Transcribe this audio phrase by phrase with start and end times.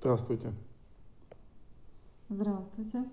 [0.00, 0.54] Здравствуйте.
[2.30, 3.04] Здравствуйте.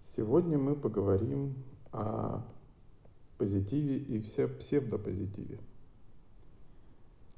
[0.00, 1.54] Сегодня мы поговорим
[1.92, 2.42] о
[3.36, 5.60] позитиве и все псевдопозитиве.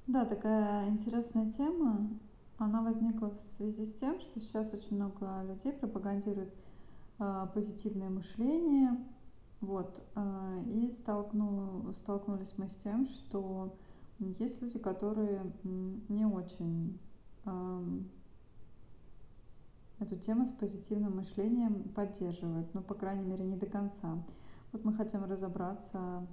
[0.07, 2.09] Да, такая интересная тема.
[2.57, 6.55] Она возникла в связи с тем, что сейчас очень много людей пропагандируют
[7.19, 8.97] э, позитивное мышление.
[9.61, 10.03] Вот.
[10.17, 13.77] Э, и столкну, столкнулись мы с тем, что
[14.39, 15.43] есть люди, которые
[16.09, 16.99] не очень
[17.45, 17.83] э,
[20.01, 24.23] эту тему с позитивным мышлением поддерживают, но, по крайней мере, не до конца.
[24.73, 26.27] Вот мы хотим разобраться,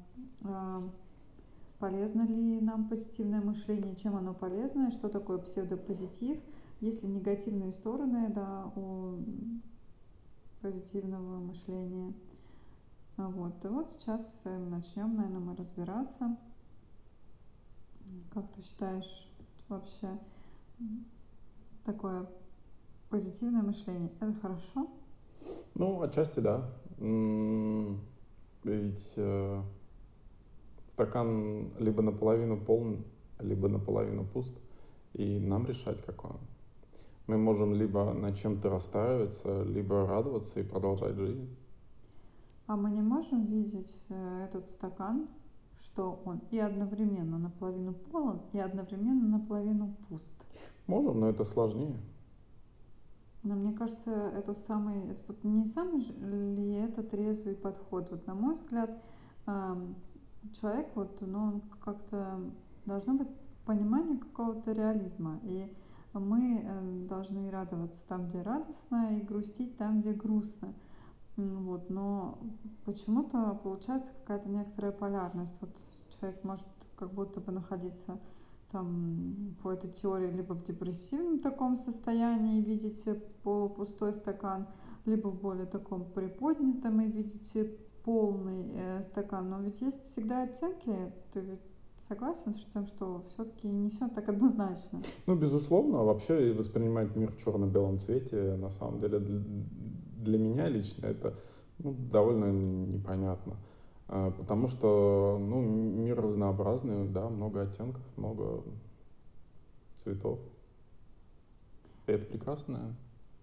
[0.43, 0.89] а,
[1.79, 6.39] полезно ли нам позитивное мышление, чем оно полезно, что такое псевдопозитив,
[6.79, 9.19] есть ли негативные стороны да, у
[10.61, 12.13] позитивного мышления.
[13.17, 13.65] Вот.
[13.65, 16.37] И вот сейчас начнем, наверное, мы разбираться.
[18.31, 19.29] Как ты считаешь,
[19.67, 20.17] вообще
[21.83, 22.27] такое
[23.09, 24.87] Позитивное мышление– это хорошо?
[25.75, 26.69] Ну, отчасти да.
[28.63, 29.61] Ведь э,
[30.87, 33.05] стакан либо наполовину полон,
[33.39, 34.57] либо наполовину пуст,
[35.13, 36.37] и нам решать, как он.
[37.27, 41.47] Мы можем либо над чем-то расстраиваться, либо радоваться и продолжать жизнь.
[42.65, 45.29] А мы не можем видеть э, этот стакан,
[45.79, 50.35] что он и одновременно наполовину полон, и одновременно наполовину пуст?
[50.87, 51.97] Можем, но это сложнее.
[53.47, 58.11] Но мне кажется, это самый, это вот не самый ли это трезвый подход.
[58.11, 59.01] Вот на мой взгляд,
[60.59, 62.41] человек вот, ну, он как-то
[62.85, 63.29] должно быть
[63.65, 65.39] понимание какого-то реализма.
[65.43, 65.73] И
[66.13, 70.73] мы э, должны радоваться там, где радостно, и грустить там, где грустно.
[71.37, 72.39] Вот, но
[72.83, 75.57] почему-то получается какая-то некоторая полярность.
[75.61, 75.69] Вот
[76.09, 76.65] человек может
[76.97, 78.19] как будто бы находиться
[78.71, 84.67] там по этой теории либо в депрессивном таком состоянии видите полупустой стакан,
[85.05, 89.49] либо в более таком приподнятом и видите полный э, стакан.
[89.49, 90.95] Но ведь есть всегда оттенки,
[91.33, 91.61] ты ведь
[91.97, 95.01] согласен с тем, что все-таки не все так однозначно?
[95.25, 101.33] Ну, безусловно, вообще воспринимать мир в черно-белом цвете, на самом деле, для меня лично это
[101.79, 103.55] ну, довольно непонятно.
[104.09, 108.63] А, потому что ну, мир разнообразный, да, много оттенков, много
[109.95, 110.39] цветов.
[112.07, 112.95] И это прекрасно.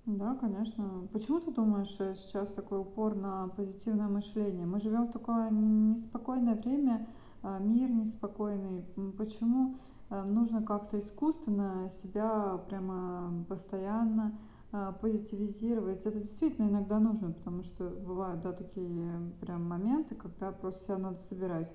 [0.06, 1.08] Да, конечно.
[1.12, 4.66] Почему ты думаешь сейчас такой упор на позитивное мышление?
[4.66, 7.06] Мы живем в такое неспокойное время,
[7.42, 8.84] а, мир неспокойный.
[9.16, 9.76] Почему
[10.10, 14.38] а, нужно как-то искусственно себя прямо постоянно
[15.00, 16.04] позитивизировать.
[16.04, 21.18] Это действительно иногда нужно, потому что бывают, да, такие прям моменты, когда просто себя надо
[21.18, 21.72] собирать.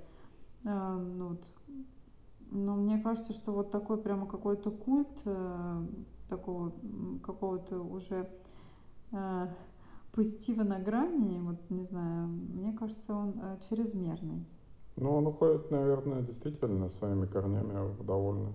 [0.66, 1.44] А, ну, вот.
[2.52, 5.86] Но мне кажется, что вот такой прямо какой-то культ э,
[6.30, 6.74] такого
[7.24, 8.28] какого-то уже
[9.12, 9.48] э,
[10.12, 14.44] позитива на грани, вот не знаю, мне кажется, он э, чрезмерный.
[14.96, 18.52] Ну, он уходит, наверное, действительно своими корнями в довольно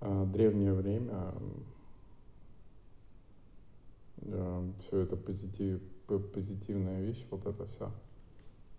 [0.00, 1.32] древнее время.
[4.24, 5.80] Э, все это позитив,
[6.32, 7.90] позитивная вещь, вот это вся,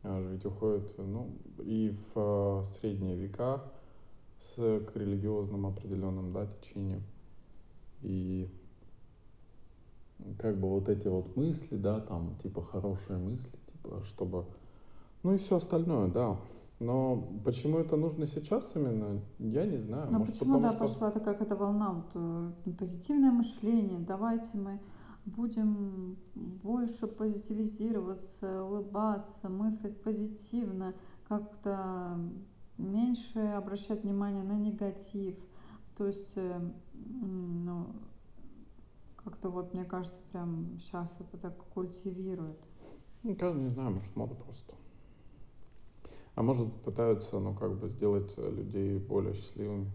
[0.03, 3.63] ведь уходит, ну, и в э, средние века
[4.39, 7.03] с, к религиозным определенным, да, течением.
[8.01, 8.49] И
[10.39, 14.45] как бы вот эти вот мысли, да, там, типа хорошие мысли, типа, чтобы,
[15.23, 16.37] ну и все остальное, да.
[16.79, 20.11] Но почему это нужно сейчас именно, я не знаю.
[20.11, 20.79] Но Может, почему, потому, да, что...
[20.79, 24.79] пошла такая какая-то волна, вот, э, позитивное мышление, давайте мы
[25.25, 30.93] будем больше позитивизироваться, улыбаться, мыслить позитивно,
[31.27, 32.19] как-то
[32.77, 35.35] меньше обращать внимание на негатив.
[35.97, 36.59] То есть, э,
[36.93, 37.87] ну,
[39.23, 42.57] как-то вот, мне кажется, прям сейчас это так культивирует.
[43.23, 44.73] Ну, я не знаю, может, мода просто.
[46.35, 49.89] А может, пытаются, ну, как бы сделать людей более счастливыми.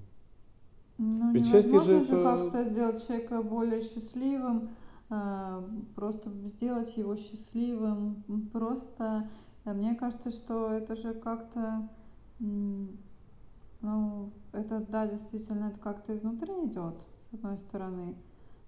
[0.99, 2.23] Ну, Ведь невозможно же, это...
[2.23, 4.71] как-то сделать человека более счастливым,
[5.09, 8.23] просто сделать его счастливым,
[8.53, 9.29] просто
[9.65, 11.89] э, мне кажется, что это же как-то,
[12.39, 18.17] ну, это, да, действительно, это как-то изнутри идет, с одной стороны.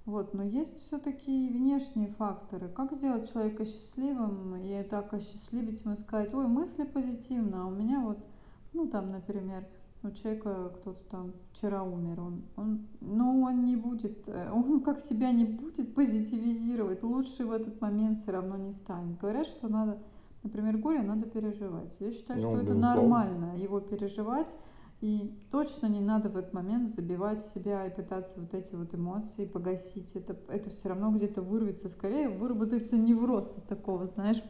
[0.06, 2.68] Вот, но есть все-таки внешние факторы.
[2.68, 8.00] Как сделать человека счастливым и так осчастливить ему сказать, ой, мысли позитивно, а у меня
[8.00, 8.18] вот,
[8.72, 9.68] ну, там, например,
[10.02, 15.00] у человека кто-то там вчера умер, он, он, но он не будет, э, он как
[15.00, 19.18] себя не будет позитивизировать, лучше в этот момент все равно не станет.
[19.20, 19.98] Говорят, что надо,
[20.42, 21.94] например, горе надо переживать.
[22.00, 24.54] Я считаю, ну, что это нормально, его переживать
[25.02, 29.44] И точно не надо в этот момент забивать себя и пытаться вот эти вот эмоции
[29.44, 30.12] погасить.
[30.12, 31.90] Это, это все равно где-то вырвется.
[31.90, 34.42] Скорее выработается невроз от такого, знаешь,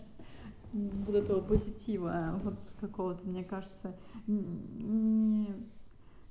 [0.72, 3.94] вот этого позитива, вот какого-то, мне кажется,
[4.26, 5.49] не...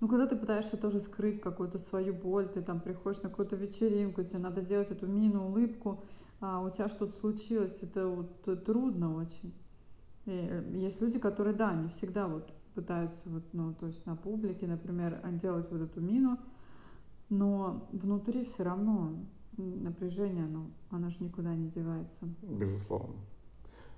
[0.01, 4.23] Ну, когда ты пытаешься тоже скрыть какую-то свою боль, ты там приходишь на какую-то вечеринку,
[4.23, 6.01] тебе надо делать эту мину, улыбку,
[6.39, 9.53] а у тебя что-то случилось, это вот трудно очень.
[10.25, 14.15] И э, есть люди, которые, да, не всегда вот пытаются вот, ну, то есть на
[14.15, 16.37] публике, например, делать вот эту мину,
[17.29, 19.13] но внутри все равно
[19.57, 22.25] напряжение, оно, оно же никуда не девается.
[22.41, 23.15] Безусловно.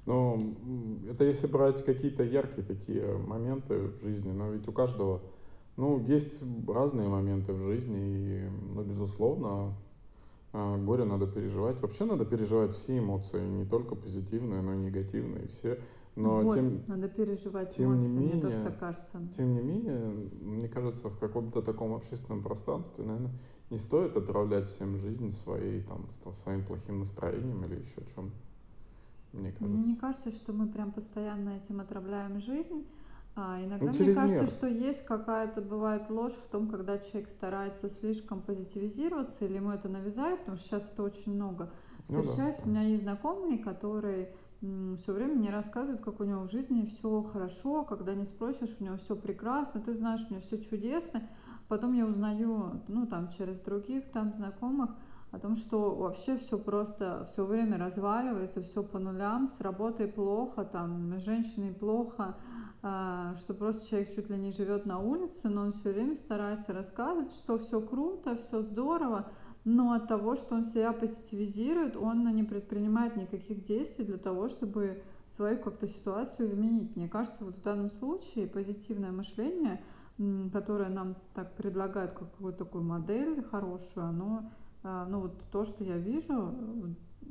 [0.05, 0.39] Но
[1.09, 5.21] это если брать какие-то яркие такие моменты в жизни, но ведь у каждого,
[5.77, 9.75] ну, есть разные моменты в жизни, и, ну, безусловно,
[10.53, 11.79] а, горе надо переживать.
[11.81, 15.79] Вообще надо переживать все эмоции, не только позитивные, но и негативные, все.
[16.15, 19.27] Но вот, тем, надо переживать тем эмоции, не менее, мне тоже так кажется.
[19.31, 23.31] Тем не менее, мне кажется, в каком-то таком общественном пространстве, наверное,
[23.69, 28.31] не стоит отравлять всем жизнь своей, там, своим плохим настроением или еще чем
[29.33, 29.77] мне кажется.
[29.77, 32.85] Мне не кажется, что мы прям постоянно этим отравляем жизнь.
[33.35, 37.87] А иногда ну, мне кажется, что есть какая-то бывает ложь в том, когда человек старается
[37.87, 41.71] слишком позитивизироваться, или ему это навязали, потому что сейчас это очень много
[42.03, 42.63] встречается.
[42.65, 42.65] Ну, да.
[42.65, 47.23] У меня есть знакомые, которые все время мне рассказывают, как у него в жизни все
[47.23, 51.27] хорошо, когда не спросишь, у него все прекрасно, ты знаешь, у него все чудесно.
[51.67, 54.91] Потом я узнаю, ну, там, через других там знакомых,
[55.31, 60.65] о том, что вообще все просто все время разваливается, все по нулям, с работой плохо,
[60.65, 62.35] там, с женщиной плохо,
[62.83, 66.73] а, что просто человек чуть ли не живет на улице, но он все время старается
[66.73, 69.31] рассказывать, что все круто, все здорово,
[69.63, 75.01] но от того, что он себя позитивизирует, он не предпринимает никаких действий для того, чтобы
[75.27, 76.95] свою как-то ситуацию изменить.
[76.95, 79.81] Мне кажется, вот в данном случае позитивное мышление,
[80.51, 84.51] которое нам так предлагают как какую-то такую модель хорошую, оно
[84.83, 86.53] ну вот то, что я вижу,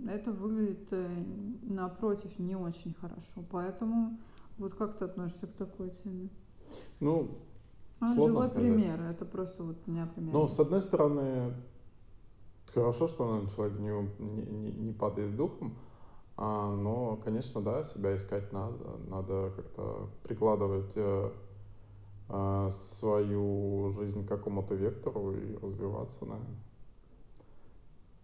[0.09, 1.25] это выглядит э,
[1.63, 3.45] напротив не очень хорошо.
[3.51, 4.19] Поэтому
[4.59, 6.29] вот как ты относишься к такой теме?
[7.01, 7.39] Ну,
[8.01, 8.55] а живой сказать.
[8.55, 10.33] пример, это просто вот у меня пример.
[10.33, 11.55] Ну, с одной стороны,
[12.73, 13.91] хорошо, что человек не,
[14.43, 15.77] не, не падает духом,
[16.37, 21.31] а, но, конечно, да, себя искать надо, надо как-то прикладывать э,
[22.29, 26.70] э, свою жизнь к какому-то вектору и развиваться, наверное.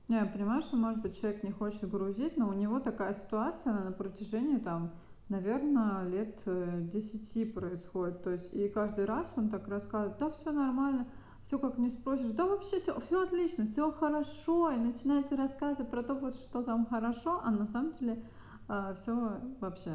[0.09, 3.93] Я понимаю, что, может быть, человек не хочет грузить, но у него такая ситуация на
[3.93, 4.93] протяжении, там,
[5.29, 8.23] наверное, лет э, десяти происходит.
[8.23, 11.09] То есть, и каждый раз он так рассказывает, да, все нормально,
[11.43, 16.05] все как не спросишь, да вообще все, все отлично, все хорошо, и начинается рассказывать про
[16.05, 18.23] то, вот, что там хорошо, а на самом деле
[18.69, 19.93] э, все вообще,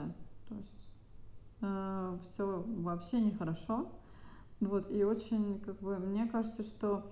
[0.50, 0.88] то есть
[1.62, 3.90] э, все вообще нехорошо.
[4.60, 7.12] Вот, и очень, как бы, мне кажется, что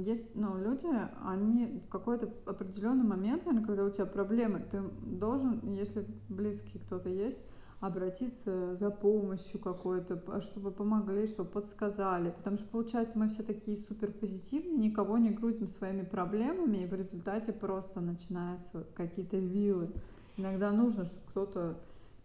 [0.00, 0.86] есть ну, люди,
[1.24, 7.08] они в какой-то определенный момент, наверное, когда у тебя проблемы, ты должен, если близкий кто-то
[7.08, 7.40] есть,
[7.82, 12.30] обратиться за помощью какой-то, чтобы помогли, чтобы подсказали.
[12.30, 16.94] Потому что, получается, мы все такие супер позитивные, никого не грузим своими проблемами, и в
[16.94, 19.90] результате просто начинаются какие-то вилы.
[20.36, 21.76] Иногда нужно, чтобы кто-то,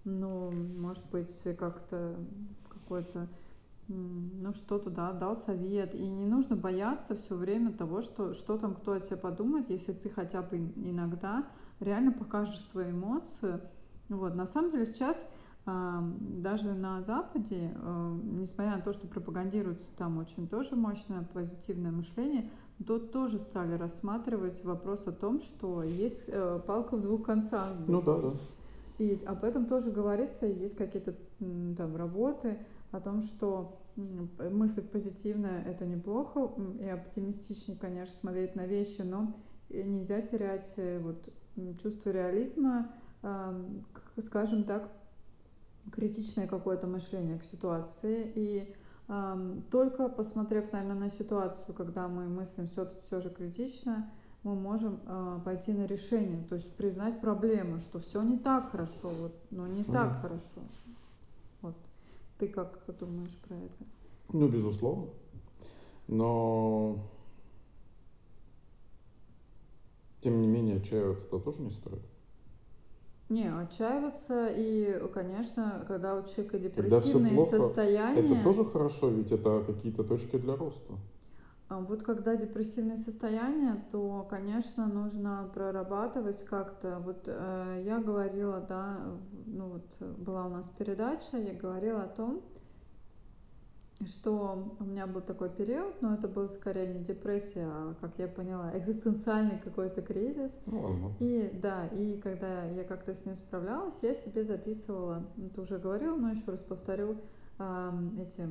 [0.06, 2.15] ну, может быть, как-то
[2.69, 3.27] какой-то
[3.88, 5.95] ну что-то, да, дал совет.
[5.95, 9.94] И не нужно бояться все время того, что, что там кто о тебе подумает, если
[9.94, 11.47] ты хотя бы иногда
[11.80, 13.61] реально покажешь свою эмоцию.
[14.09, 14.35] Вот.
[14.35, 15.26] На самом деле сейчас
[15.66, 21.92] э, даже на Западе, э, несмотря на то, что пропагандируется там очень тоже мощное позитивное
[21.92, 22.50] мышление,
[22.85, 27.88] то тоже стали рассматривать вопрос о том, что есть э, палка в двух концах здесь.
[27.88, 28.33] Ну да, да.
[28.97, 32.57] И об этом тоже говорится, есть какие-то там работы,
[32.92, 39.35] о том, что мыслить позитивно— это неплохо, и оптимистичнее, конечно, смотреть на вещи, но
[39.69, 41.27] нельзя терять э, вот,
[41.81, 42.92] чувство реализма,
[44.21, 44.92] скажем так,
[45.92, 48.31] критичное какое-то мышление к ситуации.
[48.35, 48.75] И
[49.71, 54.11] только посмотрев, наверное, на ситуацию, когда мы мыслим все, все же критично,
[54.44, 59.09] мы можем э, пойти на решение, то есть признать проблему, что все не так хорошо,
[59.09, 59.92] вот, но не mm.
[59.92, 60.61] так хорошо.
[62.37, 63.85] Ты как думаешь про это?
[64.31, 65.09] Ну, безусловно.
[66.07, 66.99] Но
[70.21, 72.01] тем не менее отчаиваться-то тоже не стоит.
[73.29, 78.21] Не, отчаиваться и, конечно, когда у человека депрессивные когда плохо, состояния...
[78.21, 80.94] Это тоже хорошо, ведь это какие-то точки для роста.
[81.69, 87.00] А вот когда депрессивные состояния, то, конечно, нужно прорабатывать как-то.
[87.00, 89.00] Вот э, я говорила, да,
[89.45, 92.42] ну вот была у нас передача, я говорила о том,
[94.06, 98.28] что у меня был такой период, но это был скорее не депрессия, а, как я
[98.28, 100.56] поняла, экзистенциальный какой-то кризис.
[100.68, 101.16] Ну, возможно.
[101.19, 106.16] И да, и когда я как-то с ним справлялась, я себе записывала, это уже говорила,
[106.16, 107.18] но еще раз повторю,
[108.19, 108.47] эти,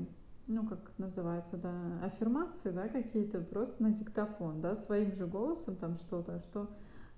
[0.47, 5.97] ну, как называется, да, аффирмации, да, какие-то просто на диктофон, да, своим же голосом там
[5.97, 6.71] что-то, что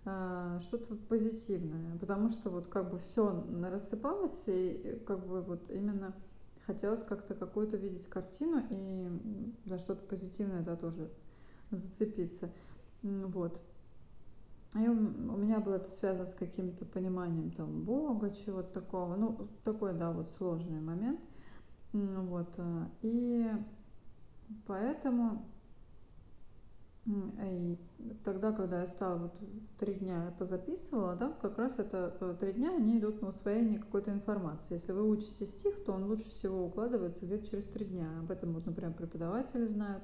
[0.04, 6.14] а, что-то позитивное, потому что вот как бы все рассыпалось, и как бы вот именно
[6.66, 9.08] хотелось как-то какую-то видеть картину и
[9.66, 11.10] за что-то позитивное, да, тоже
[11.70, 12.50] зацепиться.
[13.02, 13.60] Вот.
[14.74, 14.94] И у
[15.36, 19.16] меня было это связано с каким-то пониманием там Бога, чего-то такого.
[19.16, 21.20] Ну, такой, да, вот сложный момент.
[21.92, 22.48] Вот.
[22.56, 23.50] Э, и
[24.66, 25.44] поэтому
[27.06, 27.78] и
[28.22, 29.34] тогда, когда я стала вот
[29.78, 34.12] три дня позаписывала, да, как раз это э, три дня, они идут на усвоение какой-то
[34.12, 34.74] информации.
[34.74, 38.18] Если вы учите стих, то он лучше всего укладывается где-то через три дня.
[38.20, 40.02] Об этом вот, например, преподаватели знают.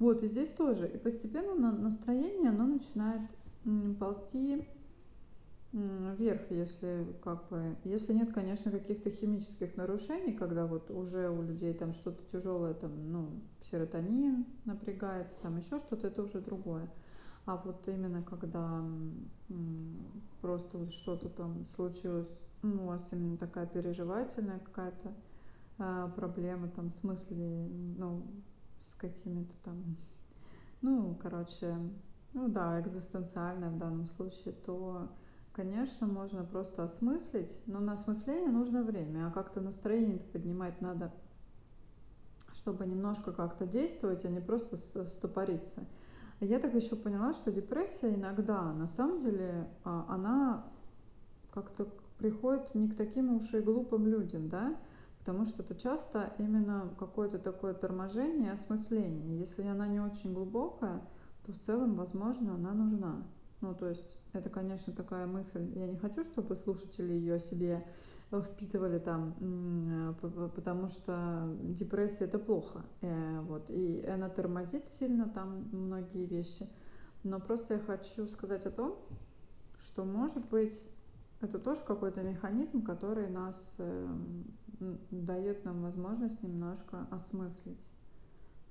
[0.00, 0.88] Вот, и здесь тоже.
[0.88, 3.22] И постепенно настроение, оно начинает
[4.00, 4.66] ползти
[5.74, 11.74] вверх, если как бы, если нет, конечно, каких-то химических нарушений, когда вот уже у людей
[11.74, 13.28] там что-то тяжелое, там, ну,
[13.62, 16.88] серотонин напрягается, там еще что-то, это уже другое.
[17.46, 18.84] А вот именно когда
[20.40, 25.12] просто вот что-то там случилось, ну, у вас именно такая переживательная какая-то
[25.78, 28.22] а, проблема, там, в смысле, ну,
[28.88, 29.96] с какими-то там,
[30.82, 31.76] ну, короче,
[32.32, 35.10] ну да, экзистенциальная в данном случае, то
[35.54, 41.12] Конечно, можно просто осмыслить, но на осмысление нужно время, а как-то настроение поднимать надо,
[42.52, 45.86] чтобы немножко как-то действовать, а не просто стопориться.
[46.40, 50.66] Я так еще поняла, что депрессия иногда, на самом деле, а, она
[51.52, 51.86] как-то
[52.18, 54.76] приходит не к таким уж и глупым людям, да,
[55.20, 59.38] потому что это часто именно какое-то такое торможение осмысление.
[59.38, 61.00] Если она не очень глубокая,
[61.46, 63.22] то в целом, возможно, она нужна.
[63.64, 65.72] Ну, то есть это, конечно, такая мысль.
[65.74, 67.82] Я не хочу, чтобы слушатели ее себе
[68.30, 70.14] впитывали там,
[70.54, 72.84] потому что депрессия это плохо.
[73.00, 76.68] Э, вот, и она тормозит сильно там многие вещи.
[77.22, 78.98] Но просто я хочу сказать о том,
[79.78, 80.86] что может быть
[81.40, 84.14] это тоже какой-то механизм, который нас э,
[85.10, 87.90] дает нам возможность немножко осмыслить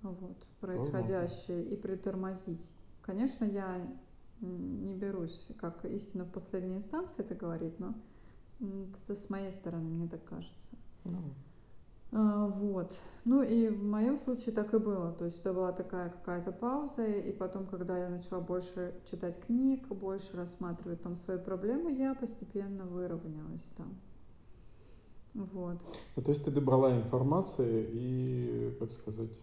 [0.04, 2.72] вот, происходящее и притормозить.
[3.02, 3.82] Конечно, я
[4.44, 7.94] не берусь как истина в последней инстанции это говорить, но
[8.60, 10.76] это с моей стороны, мне так кажется.
[11.04, 11.20] Ну.
[12.12, 12.98] А, вот.
[13.26, 15.12] Ну и в моем случае так и было.
[15.14, 19.88] То есть это была такая какая-то пауза, и потом, когда я начала больше читать книг,
[19.88, 23.96] больше рассматривать там свои проблемы, я постепенно выровнялась там.
[25.34, 25.80] Вот.
[26.16, 29.42] Ну, то есть ты добрала информации и, как сказать,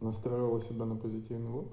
[0.00, 1.66] настраивала себя на позитивный лад?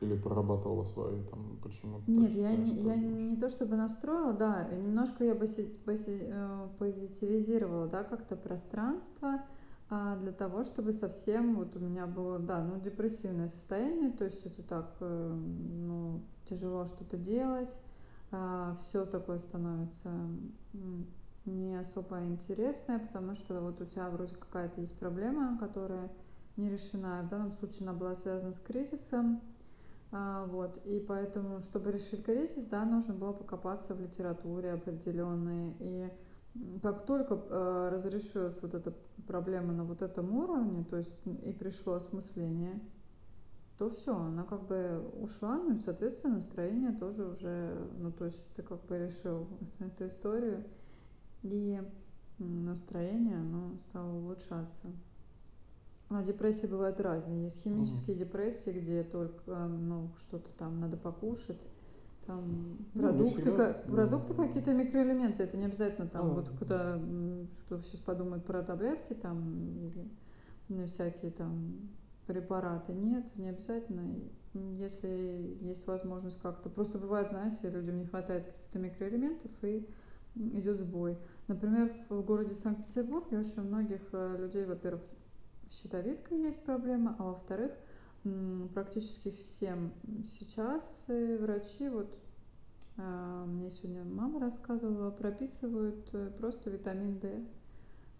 [0.00, 5.24] Или прорабатывала свои там, почему Нет, я не, я не то чтобы настроила, да, немножко
[5.24, 9.42] я поси, поси, э, позитивизировала, да, как-то пространство
[9.90, 14.44] а, для того, чтобы совсем, вот у меня было, да, ну, депрессивное состояние, то есть
[14.44, 17.74] это так, э, ну, тяжело что-то делать,
[18.30, 20.10] а, все такое становится
[21.44, 26.10] не особо интересное, потому что вот у тебя вроде какая-то есть проблема, которая
[26.56, 27.22] не решена.
[27.22, 29.40] В данном случае она была связана с кризисом,
[30.14, 35.74] вот, и поэтому, чтобы решить кризис, да, нужно было покопаться в литературе определенной.
[35.80, 36.08] И
[36.82, 38.94] как только э, разрешилась вот эта
[39.26, 42.80] проблема на вот этом уровне, то есть и пришло осмысление,
[43.76, 48.54] то все, она как бы ушла, ну и, соответственно, настроение тоже уже, ну, то есть
[48.54, 49.48] ты как бы решил
[49.80, 50.64] эту историю,
[51.42, 51.82] и
[52.38, 54.92] настроение, оно стало улучшаться.
[56.14, 57.42] Но депрессии бывают разные.
[57.42, 58.24] Есть химические угу.
[58.24, 61.60] депрессии, где только ну, что-то там надо покушать.
[62.24, 63.72] Там ну, продукты, всегда...
[63.72, 65.42] продукты какие-то микроэлементы.
[65.42, 67.02] Это не обязательно там а, вот кто-то,
[67.66, 70.08] кто сейчас подумает про таблетки там или
[70.68, 71.90] ну, всякие там
[72.28, 72.92] препараты.
[72.92, 74.14] Нет, не обязательно.
[74.78, 76.70] Если есть возможность как-то.
[76.70, 79.84] Просто бывает, знаете, людям не хватает каких-то микроэлементов и
[80.36, 81.18] идет сбой.
[81.48, 85.02] Например, в городе Санкт-Петербурге очень многих э, людей, во-первых,
[85.74, 87.72] щитовидкой есть проблема, а во-вторых,
[88.72, 89.92] практически всем
[90.24, 92.08] сейчас э, врачи, вот
[92.96, 97.44] а, мне сегодня мама рассказывала, прописывают э, просто витамин D,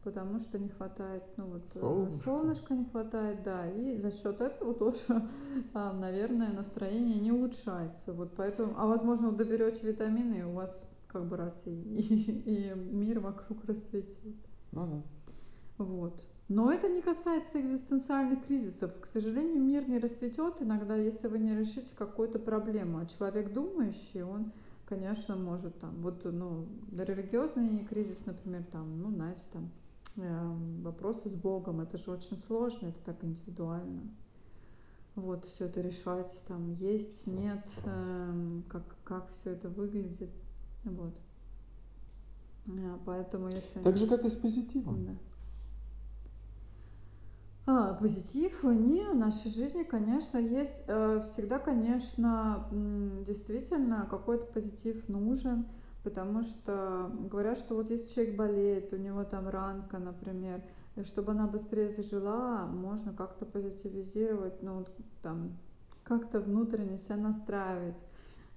[0.03, 4.41] потому что не хватает, ну вот э, солнышко, солнышко не хватает, да, и за счет
[4.41, 5.01] этого тоже,
[5.75, 10.87] а, наверное, настроение не улучшается, вот поэтому, а возможно, вы доберете витамины, и у вас
[11.09, 14.37] как бы раз и, и, и мир вокруг расцветет.
[14.73, 15.85] Ну да.
[15.85, 16.21] Вот.
[16.49, 18.93] Но это не касается экзистенциальных кризисов.
[19.01, 22.99] К сожалению, мир не расцветет иногда, если вы не решите какую-то проблему.
[22.99, 24.53] А человек думающий, он,
[24.85, 29.71] конечно, может там, вот, ну, религиозный кризис, например, там, ну, знаете, там,
[30.17, 34.03] э, вопросы с Богом, это же очень сложно, это так индивидуально.
[35.15, 40.31] Вот, все это решать, там, есть, нет, э, как, как все это выглядит,
[40.85, 41.15] вот.
[42.69, 43.81] А, поэтому если...
[43.81, 45.07] Так же, как и с позитивом.
[45.07, 45.13] Да.
[47.67, 48.63] А, позитив?
[48.63, 52.69] Не, в нашей жизни, конечно, есть э, всегда, конечно,
[53.27, 55.67] действительно какой-то позитив нужен,
[56.03, 60.63] потому что говорят, что вот если человек болеет, у него там ранка, например,
[60.97, 64.85] и чтобы она быстрее зажила, можно как-то позитивизировать, ну,
[65.23, 65.57] там,
[66.03, 68.03] как-то внутренне себя настраивать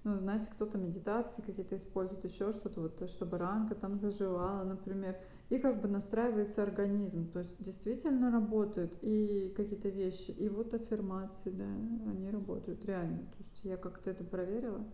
[0.08, 5.18] ну, знаете, кто-то медитации какие-то использует, еще что-то, вот, чтобы ранка там заживала, например,
[5.50, 11.52] и как бы настраивается организм, то есть действительно работают и какие-то вещи, и вот аффирмации,
[11.52, 11.70] да,
[12.12, 14.86] они работают реально, то есть я как-то это проверила,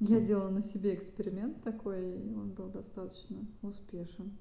[0.00, 4.32] я делала на себе эксперимент такой, и он был достаточно успешен.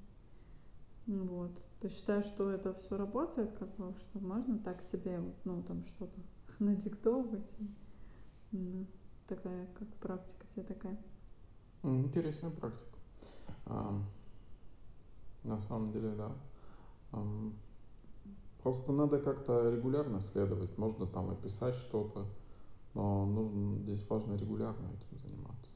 [1.07, 1.55] Вот.
[1.79, 5.83] То есть считаю, что это все работает, как бы, что можно так себе, ну, там
[5.83, 6.19] что-то
[6.59, 7.55] надиктовывать.
[8.51, 8.85] И,
[9.25, 10.97] такая, как практика тебе такая?
[11.83, 12.97] Интересная практика.
[15.47, 16.31] На самом деле, да.
[18.61, 20.77] Просто надо как-то регулярно следовать.
[20.77, 22.25] Можно там описать что-то,
[22.93, 25.71] но нужно здесь важно регулярно этим заниматься.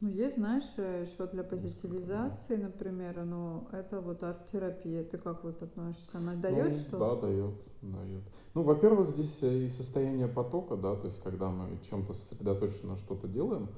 [0.00, 5.04] Ну, есть, знаешь, еще для позитивизации, например, но это вот арт-терапия.
[5.04, 6.18] Ты как вот относишься?
[6.18, 6.98] Она дает ну, что?
[6.98, 8.22] Да, дает, дает.
[8.52, 13.68] Ну, во-первых, здесь и состояние потока, да, то есть когда мы чем-то сосредоточенно что-то делаем,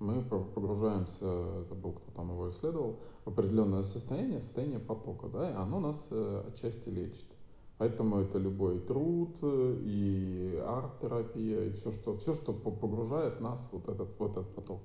[0.00, 5.54] мы погружаемся, это был кто там его исследовал, в определенное состояние, состояние потока, да, и
[5.54, 7.26] оно нас э, отчасти лечит.
[7.78, 14.18] Поэтому это любой труд и арт-терапия, и все, что, все, что погружает нас вот этот,
[14.18, 14.80] в этот поток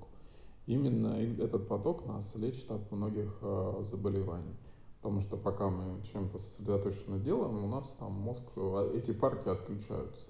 [0.66, 4.54] именно этот поток нас лечит от многих э, заболеваний.
[5.00, 10.24] Потому что пока мы чем-то сосредоточенно делаем, у нас там мозг, э, эти парки отключаются.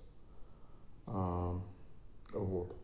[1.07, 1.59] А,
[2.33, 2.77] вот.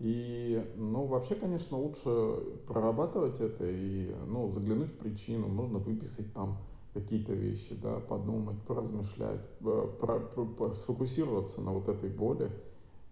[0.00, 5.48] И, ну, вообще, конечно, лучше прорабатывать это и, ну, заглянуть в причину.
[5.48, 6.58] Можно выписать там
[6.94, 12.50] какие-то вещи, да, подумать, поразмышлять, э, про, про, сфокусироваться на вот этой боли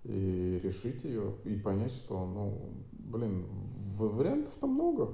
[0.04, 2.56] и решить ее, и понять, что, ну,
[2.92, 3.44] блин,
[3.98, 5.12] вариантов-то много.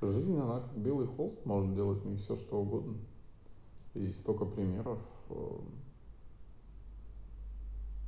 [0.00, 2.94] Жизнь, она как белый холст, можно делать в ней все, что угодно.
[3.94, 4.98] И столько примеров.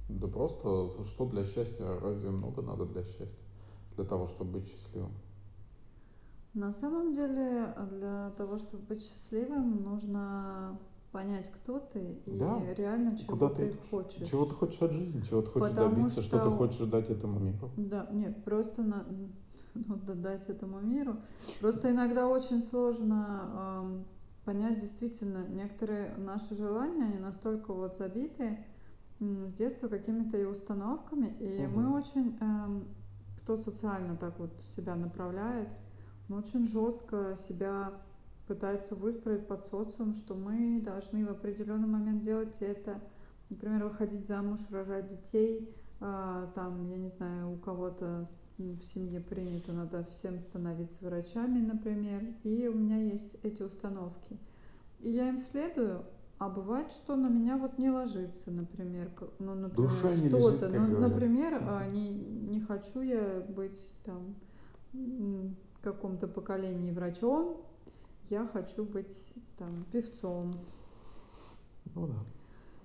[0.08, 1.86] Э, да просто, что для счастья?
[2.00, 3.38] Разве много надо для счастья?
[3.96, 5.12] Для того, чтобы быть счастливым?
[6.54, 10.78] На самом деле, для того, чтобы быть счастливым, нужно
[11.12, 12.60] понять, кто ты и да.
[12.74, 14.28] реально чего Куда ты, ты хочешь.
[14.28, 16.36] Чего ты хочешь от жизни, чего ты хочешь Потому добиться, что...
[16.38, 17.70] что ты хочешь дать этому миру.
[17.76, 19.06] Да, нет, просто на...
[19.74, 21.16] ну, дать этому миру.
[21.60, 24.04] Просто иногда очень сложно эм,
[24.44, 28.58] понять действительно, некоторые наши желания, они настолько вот забиты
[29.20, 31.80] с детства какими-то и установками, и угу.
[31.80, 32.88] мы очень, эм,
[33.42, 35.68] кто социально так вот себя направляет,
[36.28, 37.92] мы очень жестко себя
[38.46, 43.00] пытается выстроить под социум, что мы должны в определенный момент делать это,
[43.50, 48.26] например, выходить замуж, рожать детей, а, там, я не знаю, у кого-то
[48.56, 54.38] в семье принято, надо всем становиться врачами, например, и у меня есть эти установки.
[55.00, 56.04] И я им следую,
[56.38, 61.86] а бывает, что на меня вот не ложится, например, ну, например, что-то, ну, например, а,
[61.86, 64.36] не, не хочу я быть там
[64.92, 67.56] в каком-то поколении врачом,
[68.30, 69.16] я хочу быть
[69.56, 70.54] там певцом.
[71.94, 72.14] Ну да.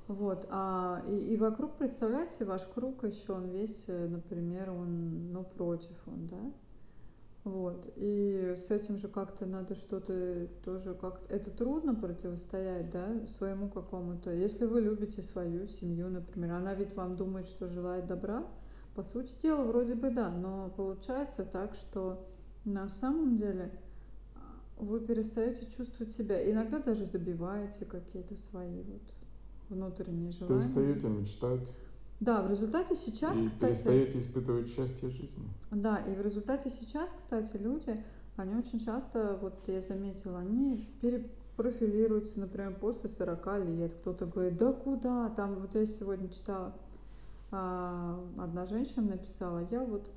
[0.08, 5.44] Вот, а, и, и вокруг, представляете, ваш круг еще, он весь, э, например, он, ну,
[5.44, 6.52] против он, да?
[7.44, 13.68] Вот, и с этим же как-то надо что-то тоже как это трудно противостоять, да, своему
[13.68, 14.32] какому-то.
[14.32, 18.46] Если вы любите свою семью, например, она ведь вам думает, что желает добра,
[18.96, 22.26] по сути дела, вроде бы да, но получается так, что
[22.64, 23.72] на самом деле
[24.78, 26.50] вы перестаете чувствовать себя.
[26.50, 29.02] Иногда даже забиваете какие-то свои вот
[29.70, 30.62] внутренние желания.
[30.62, 31.68] Перестаете мечтать.
[32.24, 33.72] Да, в результате сейчас, и кстати...
[33.72, 35.44] перестаете испытывать счастье жизни.
[35.72, 38.02] Да, и в результате сейчас, кстати, люди,
[38.38, 43.94] они очень часто, вот я заметила, они перепрофилируются, например, после 40 лет.
[43.96, 45.32] Кто-то говорит, да куда?
[45.32, 46.74] Там, вот я сегодня читала,
[47.52, 50.10] а, одна женщина написала, я вот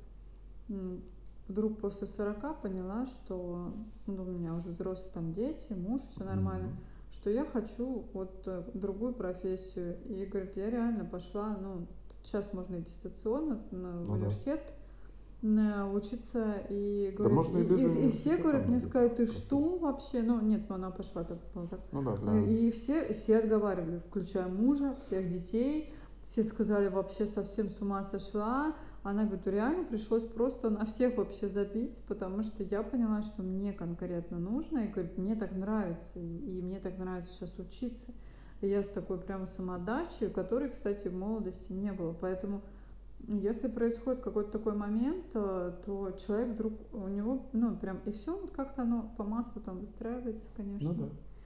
[1.49, 3.73] вдруг после 40 поняла, что
[4.05, 6.67] ну, у меня уже взрослые там дети, муж, все нормально.
[6.67, 9.97] Mm-hmm что я хочу вот э, другую профессию.
[10.05, 11.87] И говорит, я реально пошла, ну,
[12.27, 14.13] сейчас можно и дистанционно в Ну да.
[14.13, 14.73] университет
[15.41, 19.15] э, учиться и Да говорит, можно и, и без и, и все говорят мне сказать,
[19.15, 20.21] ты что вообще?
[20.21, 21.79] Ну нет, ну она пошла так, было так.
[21.91, 22.39] Ну да, для...
[22.41, 25.93] И все, все отговаривали, включая мужа, всех детей.
[26.23, 28.75] Все сказали, вообще совсем с ума сошла.
[29.03, 33.71] Она говорит, реально пришлось просто на всех вообще забить, потому что я поняла, что мне
[33.71, 34.79] конкретно нужно.
[34.79, 38.11] И говорит, мне так нравится, и мне так нравится сейчас учиться.
[38.61, 42.13] Я с такой прям самодачей, которой, кстати, в молодости не было.
[42.13, 42.61] Поэтому
[43.27, 48.39] если происходит какой-то такой момент, э, то человек вдруг, у него, ну, прям, и все,
[48.39, 50.93] вот как-то оно по маслу там выстраивается, конечно.
[50.93, 51.05] Ну да.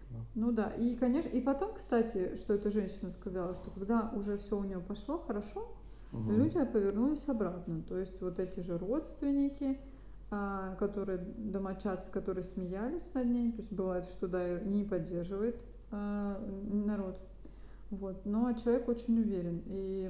[0.09, 0.17] да.
[0.35, 4.57] Ну да, и, конечно, и потом, кстати, что эта женщина сказала, что когда уже все
[4.57, 5.67] у нее пошло хорошо,
[6.13, 6.31] Угу.
[6.31, 7.81] люди повернулись обратно.
[7.87, 9.79] То есть вот эти же родственники,
[10.29, 17.19] а, которые домочадцы, которые смеялись над ней, то есть бывает, что да, не поддерживает народ.
[17.89, 18.25] Вот.
[18.25, 19.61] Но человек очень уверен.
[19.67, 20.09] И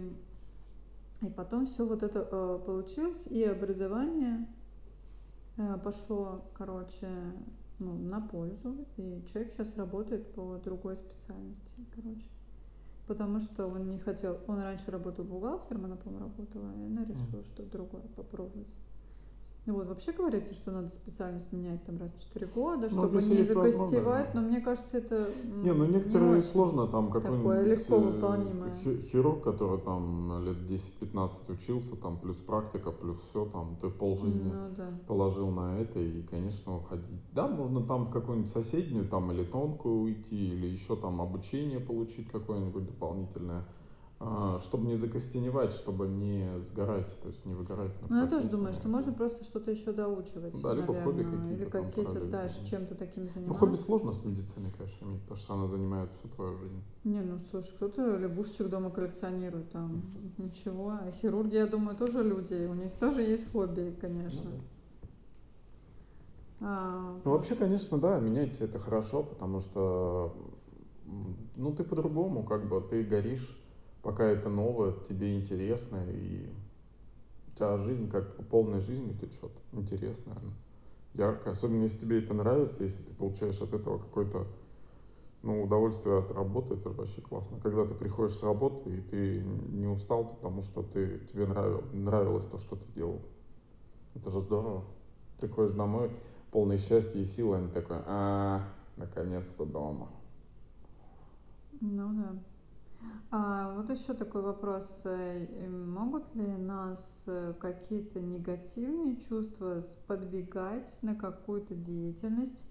[1.21, 4.47] и потом все вот это э, получилось, и образование
[5.57, 7.07] э, пошло, короче,
[7.77, 12.27] ну, на пользу, и человек сейчас работает по другой специальности, короче.
[13.05, 17.43] Потому что он не хотел, он раньше работал бухгалтером, она, по-моему, работала, и она решила,
[17.43, 18.75] что другое попробовать.
[19.67, 23.17] Ну вот, вообще говорится, что надо специальность менять там раз в 4 года, Ну, чтобы
[23.17, 23.43] если не
[24.24, 24.30] да.
[24.34, 25.30] но мне кажется, это
[25.62, 26.47] Не, ну не некоторые очень.
[26.47, 28.76] сложно, там какой-нибудь легко э, выполнимое.
[28.84, 34.52] хи- хирург, который там лет 10-15 учился, там плюс практика, плюс все, там ты полжизни
[34.52, 34.89] Ну да.
[35.06, 37.21] положил на это и, конечно, уходить.
[37.32, 42.28] Да, можно там в какую-нибудь соседнюю, там или тонкую уйти, или еще там обучение получить
[42.32, 43.63] какое-нибудь дополнительное,
[44.60, 48.88] чтобы не закостеневать, чтобы не сгорать, то есть не выгорать Ну, я тоже думаю, что
[48.88, 48.91] наверное.
[48.91, 53.23] можно просто что-то еще доучивать, Да, либо хобби наверное, или какие-то какие-то, да, чем-то таким
[53.23, 53.86] Ну, хобби заниматься.
[53.86, 56.81] сложно с медициной, конечно, иметь, потому что она занимает всю твою жизнь.
[57.03, 60.03] Не, ну слушай, кто-то лягушечек дома коллекционирует, там
[60.38, 60.89] ничего.
[60.89, 64.51] А хирурги, я думаю, тоже люди, у них тоже есть хобби, конечно.
[64.51, 64.57] Ну, да.
[66.63, 70.36] А, Ну, вообще, конечно, да, менять это хорошо, потому что,
[71.55, 73.57] ну, ты по-другому, как бы, ты горишь,
[74.01, 76.49] пока это новое, тебе интересно, и
[77.47, 80.53] у тебя жизнь как полная жизнь течет, интересная она,
[81.13, 84.47] яркая, особенно если тебе это нравится, если ты получаешь от этого какое-то,
[85.43, 87.59] ну, удовольствие от работы, это вообще классно.
[87.61, 92.45] Когда ты приходишь с работы, и ты не устал, потому что ты, тебе нравилось, нравилось
[92.45, 93.21] то, что ты делал.
[94.13, 94.85] Это же здорово.
[95.39, 96.11] Приходишь домой,
[96.51, 98.61] полный счастья и силы, они такой, а,
[98.97, 100.09] наконец-то дома.
[101.79, 102.35] Ну да.
[103.33, 105.03] А, вот еще такой вопрос.
[105.05, 112.65] э, Могут ли нас э, какие-то негативные чувства сподвигать на какую-то деятельность?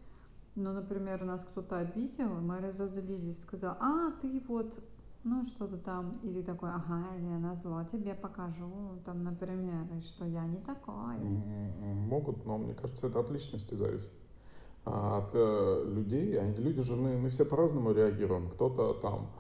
[0.57, 4.71] Ну, например, нас кто-то обидел, мы разозлились, сказал, а, ты вот,
[5.25, 10.27] ну, что-то там, и ты такой, ага, я на зло тебе покажу, там, например, что
[10.27, 11.17] я не такой.
[11.95, 14.13] Могут, но мне кажется, это от личности зависит.
[14.85, 18.51] А от э, людей, люди же, мы, мы все по-разному реагируем.
[18.51, 19.31] Кто-то там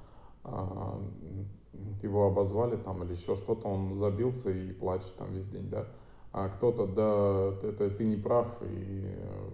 [2.03, 5.87] его обозвали там или еще что-то, он забился и плачет там весь день, да.
[6.33, 9.51] А кто-то, да, это ты не прав, и э,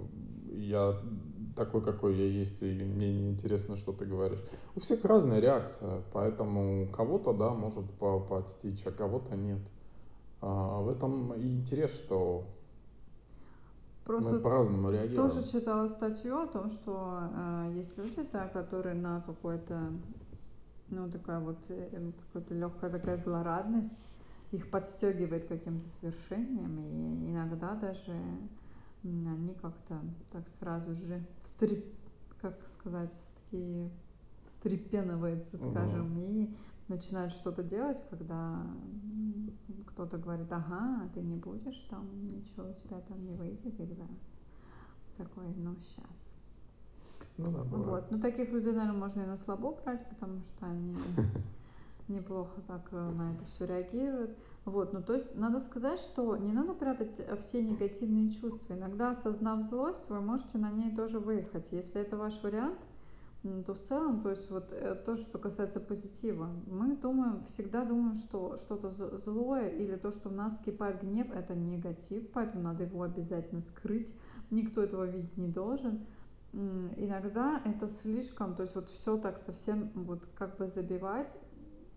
[0.59, 1.01] я
[1.57, 4.45] такой, какой я есть, и мне не интересно, что ты говоришь.
[4.75, 9.61] У всех разная реакция, поэтому кого-то, да, может по подстичь, а кого-то нет.
[10.43, 12.45] А, в этом и интерес, что
[14.05, 15.31] Просто мы по-разному реагируем.
[15.31, 19.93] тоже читала статью о том, что э, есть люди, да, которые на какой-то,
[20.89, 24.09] ну, такая вот, э, какая-то легкая такая злорадность,
[24.53, 28.13] их подстегивает каким-то свершением, и иногда даже
[29.03, 30.01] они как-то
[30.33, 31.85] так сразу же встреп...
[32.41, 33.91] как сказать, такие
[34.47, 36.55] встрепенываются, скажем, и
[36.89, 38.65] начинают что-то делать, когда
[39.87, 44.07] кто-то говорит, ага, ты не будешь там, ничего у тебя там не выйдет, и да.
[45.17, 46.35] Такой, ну, сейчас.
[47.39, 47.51] Ну.
[47.51, 48.11] Вот.
[48.11, 50.97] Ну, таких людей, наверное, можно и на слабо брать, потому что они
[52.09, 54.37] неплохо так э, на это все реагируют.
[54.65, 58.75] Вот, ну то есть надо сказать, что не надо прятать э, все негативные чувства.
[58.75, 61.73] Иногда, осознав злость, вы можете на ней тоже выехать.
[61.73, 62.79] Если это ваш вариант,
[63.65, 68.15] то в целом, то есть вот э, то, что касается позитива, мы думаем, всегда думаем,
[68.15, 73.03] что что-то злое или то, что в нас скипает гнев, это негатив, поэтому надо его
[73.03, 74.13] обязательно скрыть.
[74.51, 76.07] Никто этого видеть не должен.
[76.57, 81.37] Иногда это слишком, то есть вот все так совсем вот как бы забивать,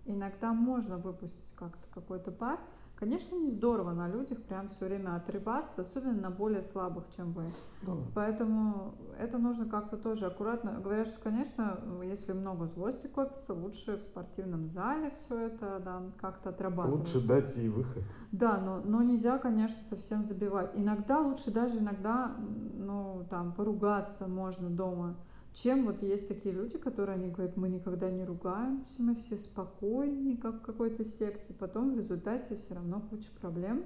[0.03, 2.59] иногда можно выпустить как-то какой-то пар.
[2.99, 7.45] Конечно, не здорово на людях прям все время отрываться, особенно на более слабых, чем вы.
[7.83, 10.81] Ну, Поэтому это нужно как-то тоже аккуратно.
[10.83, 16.49] Говорят, что, конечно, если много злости копится, лучше в спортивном зале все это да, как-то
[16.49, 16.99] отрабатывать.
[16.99, 18.03] лучше дать ей выход.
[18.33, 20.71] Да, но, но нельзя, конечно, совсем забивать.
[20.75, 22.35] Иногда лучше даже иногда,
[22.73, 25.15] ну, там, поругаться можно дома,
[25.63, 30.37] чем вот есть такие люди, которые они говорят, мы никогда не ругаемся, мы все спокойнее,
[30.37, 31.53] как в какой-то секте.
[31.53, 33.83] Потом в результате все равно куча проблем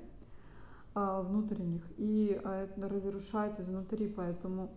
[0.93, 4.69] а, внутренних и а, это разрушает изнутри, поэтому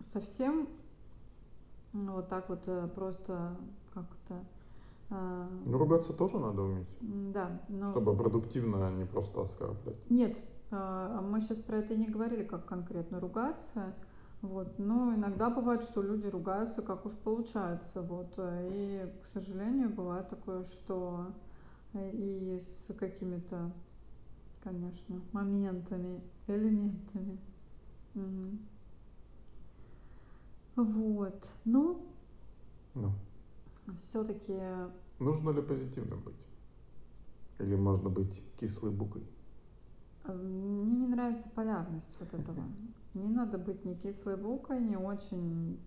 [0.00, 0.68] совсем
[1.92, 3.56] вот так вот э, просто
[3.92, 4.44] как-то
[5.10, 9.96] а, Ну, ругаться тоже надо уметь, да, но чтобы продуктивно, а не просто оскорблять.
[10.08, 10.38] Нет,
[10.70, 13.92] мы сейчас про это и не говорили, как конкретно ругаться.
[14.42, 14.78] Вот.
[14.78, 18.02] Но иногда бывает, что люди ругаются, как уж получается.
[18.02, 18.32] Вот.
[18.38, 21.32] И, к сожалению, бывает такое, что
[21.94, 23.70] и с какими-то,
[24.62, 27.38] конечно, моментами, элементами.
[28.14, 28.58] Мгм.
[30.76, 31.50] Вот.
[31.64, 32.00] Ну,
[32.94, 33.12] Ну,
[33.96, 34.58] все-таки
[35.18, 36.36] нужно ли позитивным быть?
[37.60, 39.22] Или можно быть кислой букой?
[40.24, 42.64] мне не нравится полярность вот этого.
[43.14, 45.78] Не надо быть ни кислой букой, ни очень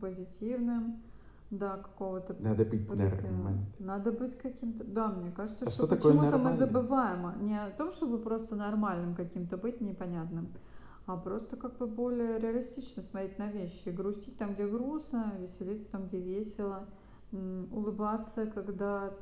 [0.00, 1.02] позитивным,
[1.50, 3.32] да, какого-то Надо быть позитивного.
[3.32, 3.66] нормальным.
[3.78, 4.84] Надо быть каким-то.
[4.84, 9.14] Да, мне кажется, А что, что почему-то мы забываем не о том, чтобы просто нормальным
[9.14, 10.48] каким-то быть, непонятным,
[11.06, 13.90] а просто как бы более реалистично смотреть на вещи.
[13.90, 16.86] Грустить там, где грустно, веселиться там, где весело,
[17.30, 19.12] улыбаться, когда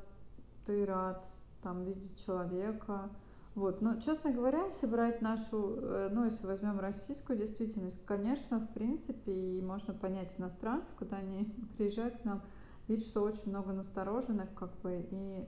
[0.65, 1.27] ты рад
[1.63, 3.11] там видеть человека.
[3.55, 3.83] Вот.
[3.83, 9.33] Но, честно говоря, если брать нашу, э, ну, если возьмем российскую действительность, конечно, в принципе,
[9.33, 12.43] и можно понять иностранцев, когда они приезжают к нам,
[12.89, 15.47] видят, что очень много настороженных, как бы, и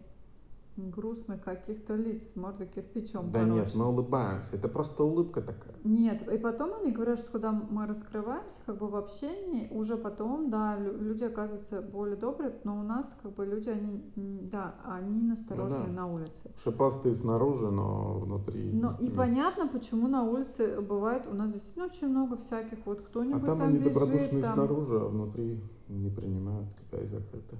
[0.77, 4.57] грустных каких-то лиц, морда кирпичом Да нет, мы улыбаемся.
[4.57, 5.75] Это просто улыбка такая.
[5.85, 10.51] Нет, и потом они говорят, что когда мы раскрываемся как бы в общении, уже потом,
[10.51, 15.23] да, лю- люди оказываются более добрые, но у нас как бы люди, они, да, они
[15.23, 16.01] насторожены Ну да.
[16.03, 16.51] на улице.
[16.63, 18.73] Шипастые снаружи, но внутри.
[18.73, 19.17] Ну и нет.
[19.17, 23.59] понятно, почему на улице бывает, у нас действительно очень много всяких, вот А кто-нибудь там
[23.59, 27.57] там они бежит, добродушные там, снаружи, а внутри не принимают тебя и закрыты.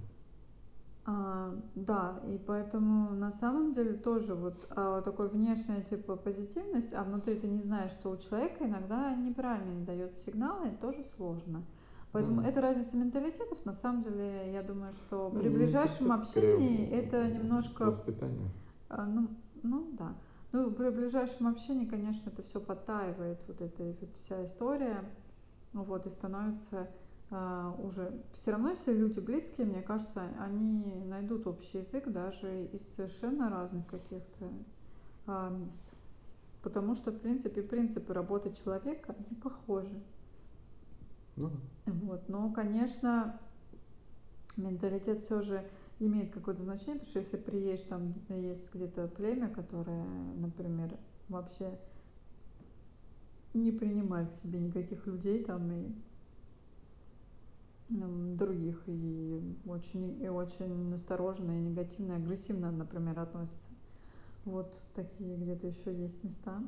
[1.07, 7.05] А, да, и поэтому на самом деле тоже вот а, такой внешняя типа позитивность, а
[7.05, 11.63] внутри ты не знаешь, что у человека иногда неправильно не дает сигналы, это тоже сложно.
[12.13, 12.49] Поэтому Мгм.
[12.49, 13.65] это разница менталитетов.
[13.67, 18.51] На самом деле, я думаю, что Ну, при ближайшем менталитет скорее общении это немножко, Воспитание.
[18.89, 19.29] а, ну,
[19.63, 20.15] ну да.
[20.53, 25.05] Ну, при ближайшем общении, конечно, это все подтаивает, вот эта вот вся история,
[25.73, 26.89] вот, и становится
[27.31, 33.51] уже все равно, если люди близкие, мне кажется, они найдут общий язык даже из совершенно
[33.51, 34.51] разных каких-то
[35.27, 35.83] а, мест.
[36.63, 40.03] Потому что, в принципе, принципы работы человека, они похожи.
[41.37, 41.51] Ну,
[41.87, 42.29] Вот.
[42.29, 43.41] Но, конечно,
[44.57, 50.05] менталитет все же имеет какое-то значение, потому что если приедешь, там есть где-то племя, которое,
[50.37, 50.97] например,
[51.29, 51.79] вообще
[53.53, 55.95] не принимает к себе никаких людей там и
[57.89, 63.69] других и очень, и очень настороженно и негативно, и агрессивно, например, относятся.
[64.45, 66.63] Вот такие где-то еще есть места.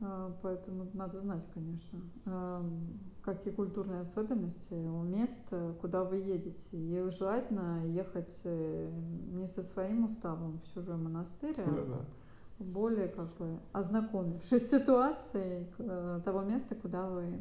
[0.00, 2.88] А, Поэтому надо знать, конечно, ам,
[3.22, 6.68] какие культурные особенности у мест, куда вы едете.
[6.72, 8.90] И желательно ехать э,
[9.32, 12.64] не со своим уставом в чужой монастырь, а да.
[12.64, 17.38] более как бы ознакомившись с ситуацией э, того места, куда вы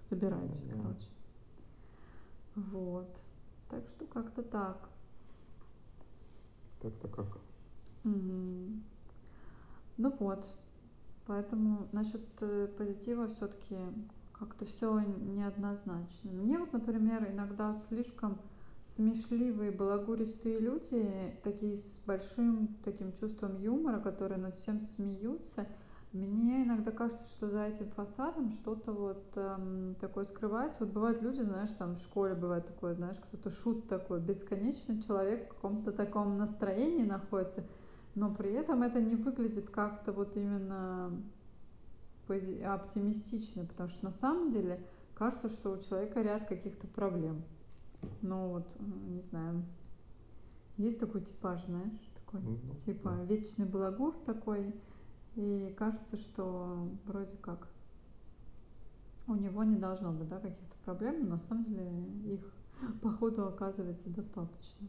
[0.00, 0.82] собираетесь, Да.
[0.82, 1.06] короче.
[2.54, 3.16] Вот.
[3.68, 4.88] Так что как-то так.
[6.80, 7.38] Так-то как.
[8.04, 8.82] Мгм.
[9.96, 10.52] Ну вот.
[11.26, 13.76] Поэтому насчет э, позитива все-таки
[14.32, 16.32] как-то все неоднозначно.
[16.32, 18.38] Мне вот, например, иногда слишком
[18.82, 25.68] смешливые, балагуристые люди, такие с большим таким чувством юмора, которые над всем смеются,
[26.12, 30.84] мне иногда кажется, что за этим фасадом что-то вот эм, такое скрывается.
[30.84, 35.46] Вот бывают люди, знаешь, там в школе бывает такое, знаешь, кто-то шут такой, бесконечный человек
[35.46, 37.64] в каком-то таком настроении находится,
[38.14, 41.12] но при этом это не выглядит как-то вот именно
[42.28, 44.80] оптимистично, потому что на самом деле
[45.14, 47.42] кажется, что у человека ряд каких-то проблем.
[48.22, 49.62] Ну вот, м, не знаю,
[50.76, 53.24] есть такой типаж, знаешь, такой, Ну, типа да.
[53.24, 54.74] вечный балагур такой,
[55.36, 57.68] и кажется, что вроде как
[59.26, 61.90] у него не должно быть, да, каких-то проблем, но на самом деле
[62.34, 62.52] их,
[63.02, 64.88] походу, оказывается достаточно.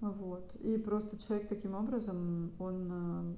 [0.00, 0.54] Вот.
[0.56, 3.34] И просто человек таким образом, он э,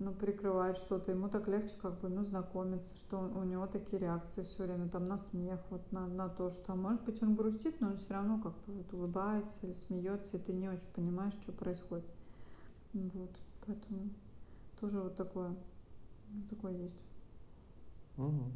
[0.00, 4.42] ну, прикрывает что-то, ему так легче как бы, ну, знакомиться, что у него такие реакции
[4.42, 7.88] все время, там, на смех, вот, на, на то, что, может быть, он грустит, но
[7.88, 11.52] он все равно как бы вот улыбается или смеется, и ты не очень понимаешь, что
[11.52, 12.04] происходит.
[12.92, 13.30] Вот,
[13.66, 14.10] поэтому
[14.84, 15.56] тоже вот такое,
[16.50, 17.04] такое есть.
[18.18, 18.52] Угу.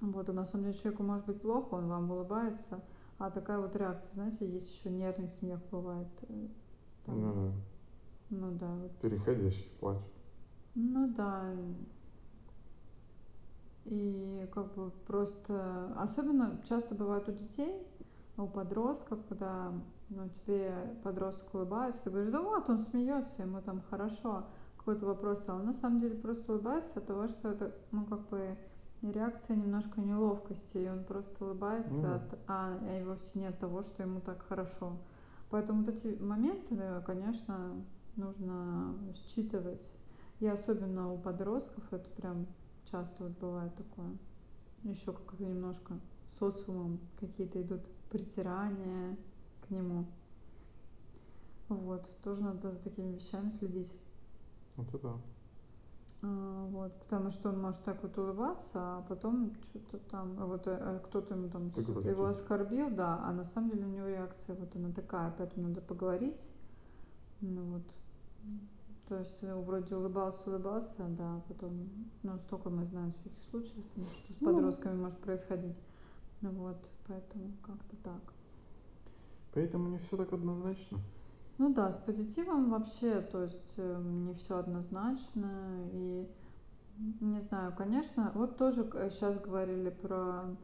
[0.00, 2.82] Вот, и на самом деле человеку может быть плохо, он вам улыбается,
[3.18, 6.48] а такая вот реакция, знаете, есть еще нервный смех бывает, э,
[7.06, 7.52] там, ну,
[8.30, 8.74] ну да.
[8.74, 8.90] Вот.
[8.98, 9.98] Переходящий в плач.
[10.74, 11.54] Ну да.
[13.84, 17.86] И как бы просто, особенно часто бывает у детей,
[18.36, 19.72] у подростков, когда
[20.08, 24.46] ну, тебе подросток улыбается, ты говоришь, да вот, он смеется, ему там хорошо,
[24.80, 28.26] какой-то вопрос, а он на самом деле просто улыбается от того, что это, ну, как
[28.30, 28.56] бы
[29.02, 32.14] реакция немножко неловкости, и он просто улыбается, mm.
[32.14, 34.96] от, а, и вовсе нет того, что ему так хорошо.
[35.50, 37.84] Поэтому вот эти моменты, конечно,
[38.16, 39.92] нужно считывать.
[40.38, 42.46] И особенно у подростков это прям
[42.84, 44.16] часто вот бывает такое.
[44.84, 49.18] Еще как-то немножко социумом какие-то идут притирания
[49.66, 50.06] к нему.
[51.68, 53.92] Вот, тоже надо за такими вещами следить.
[54.82, 55.14] Это да.
[56.22, 61.00] А, вот, потому что он может так вот улыбаться, а потом что-то там, вот э,
[61.04, 61.68] кто-то ему там
[62.04, 65.80] его оскорбил, да, а на самом деле у него реакция вот она такая, поэтому надо
[65.80, 66.48] поговорить.
[67.40, 67.82] Ну вот.
[69.08, 71.88] То есть ну, вроде улыбался, улыбался, да, а потом,
[72.22, 74.52] ну, столько мы знаем всяких случаев, там, что с ну.
[74.52, 75.76] подростками ну, может происходить.
[76.42, 76.76] Ну вот,
[77.08, 78.20] поэтому как-то так.
[79.52, 80.98] Поэтому не все так однозначно.
[81.60, 85.50] Ну да, с позитивом вообще, то есть эм, не все однозначно.
[85.92, 86.26] И
[87.20, 90.56] не знаю, конечно, вот тоже сейчас говорили про,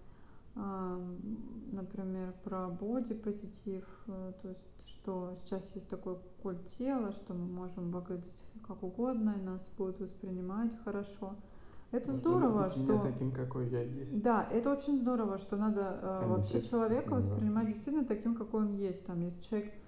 [0.55, 7.91] например, про боди-позитив, э, то есть что сейчас есть такой культ тела, что мы можем
[7.91, 11.35] выглядеть как угодно, и нас будут воспринимать хорошо.
[11.91, 12.93] Это здорово, Любить что...
[12.95, 14.23] Меня таким, какой я есть.
[14.23, 19.05] Да, это очень здорово, что надо э, вообще человека воспринимать действительно таким, какой он есть.
[19.05, 19.86] Там, если человек Э,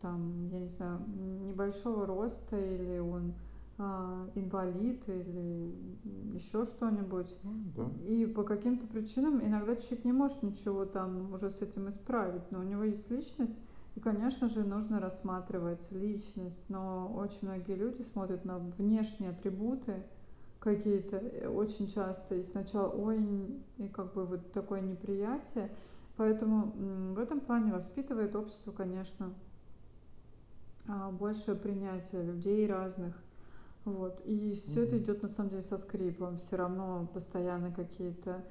[0.00, 1.00] там, я не знаю,
[1.46, 3.34] небольшого роста, или он
[3.78, 5.74] а, инвалид, или
[6.34, 7.34] еще что-нибудь.
[7.42, 7.90] Ну, да.
[8.06, 12.60] И по каким-то причинам иногда человек не может ничего там уже с этим исправить, но
[12.60, 13.54] у него есть личность,
[13.94, 20.02] и, конечно же, нужно рассматривать личность, но очень многие люди смотрят на внешние атрибуты
[20.58, 23.20] какие-то э, очень часто, и сначала, ой,
[23.78, 25.70] и как бы вот такое неприятие,
[26.16, 26.72] Поэтому
[27.14, 29.34] в этом плане воспитывает общество, конечно,
[30.88, 33.14] а, большее принятие людей разных.
[33.84, 34.20] Вот.
[34.24, 36.38] И все это идет на самом деле со скрипом.
[36.38, 38.42] Все равно постоянно какие-то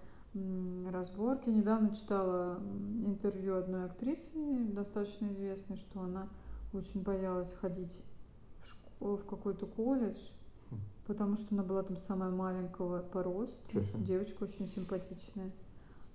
[0.91, 1.49] разборки.
[1.49, 2.59] Недавно читала
[3.05, 4.31] интервью одной актрисы,
[4.73, 6.27] достаточно известной, что она
[6.73, 8.03] очень боялась ходить
[8.59, 10.17] в, школу, в какой-то колледж,
[10.71, 10.77] mm.
[11.07, 13.81] потому что она была там самая маленького по росту.
[13.95, 15.51] Девочка очень симпатичная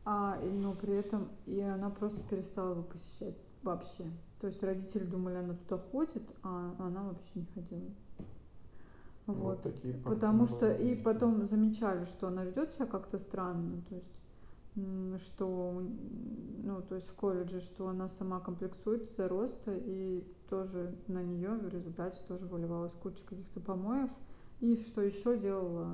[0.04, 4.04] а, но при этом и она просто перестала его посещать вообще.
[4.40, 7.90] То есть родители думали, она туда ходит, а она вообще не ходила.
[9.26, 13.94] Вот, вот такие Потому что и потом замечали, что она ведет себя как-то странно, то
[13.94, 14.06] есть
[15.18, 15.82] что,
[16.62, 21.50] ну, то есть в колледже, что она сама комплексует из-за роста, и тоже на нее
[21.50, 24.10] в результате тоже выливалась куча каких-то помоев.
[24.60, 25.88] И что еще делала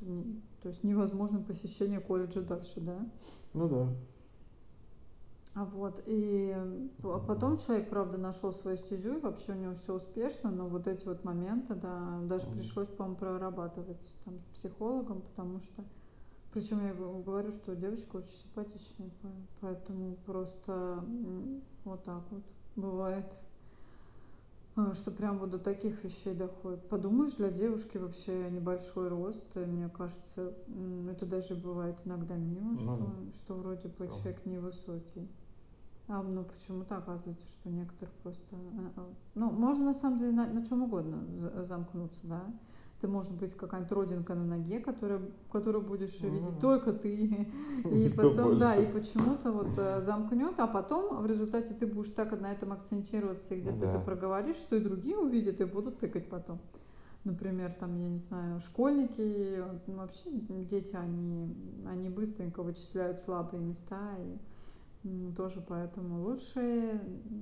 [0.00, 3.06] то есть невозможно посещение колледжа дальше, да?
[3.52, 3.88] Ну да.
[5.54, 6.52] А вот, и
[7.00, 11.06] потом человек, правда, нашел свою стезю, и вообще у него все успешно, но вот эти
[11.06, 15.84] вот моменты, да, даже пришлось, по-моему, прорабатывать там с психологом, потому что,
[16.52, 19.10] причем я говорю, что девочка очень симпатичная,
[19.60, 21.04] поэтому просто
[21.84, 22.42] вот так вот
[22.74, 23.26] бывает.
[24.76, 26.88] А, что прям вот до таких вещей доходит.
[26.88, 30.52] Подумаешь, для девушки вообще небольшой рост, мне кажется,
[31.08, 35.28] это даже бывает иногда мило, ну, что, что вроде бы человек невысокий.
[36.06, 38.42] А ну почему-то оказывается, что некоторых просто...
[38.52, 41.24] А, а, ну, можно на самом деле на, на чем угодно
[41.64, 42.44] замкнуться, да.
[43.04, 45.20] Это может быть какая-нибудь родинка на ноге, которая,
[45.52, 46.30] которую будешь mm-hmm.
[46.30, 47.46] видеть только ты.
[47.92, 52.40] И потом, да, и почему-то вот э, замкнет, а потом в результате ты будешь так
[52.40, 53.90] на этом акцентироваться, и где-то да.
[53.90, 56.60] это проговоришь, что и другие увидят и будут тыкать потом.
[57.24, 61.54] Например, там, я не знаю, школьники, вообще дети, они,
[61.86, 64.38] они быстренько вычисляют слабые места и
[65.36, 67.00] тоже поэтому лучше,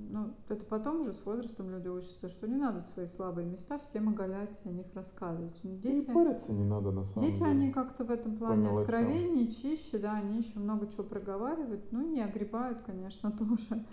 [0.09, 4.09] ну, это потом уже с возрастом люди учатся, что не надо свои слабые места всем
[4.09, 5.57] оголять, о них рассказывать.
[5.63, 7.51] Дети, и париться не надо на самом дети, деле.
[7.51, 12.21] они как-то в этом плане откровеннее, чище, да, они еще много чего проговаривают, ну, не
[12.21, 13.85] огребают, конечно, тоже.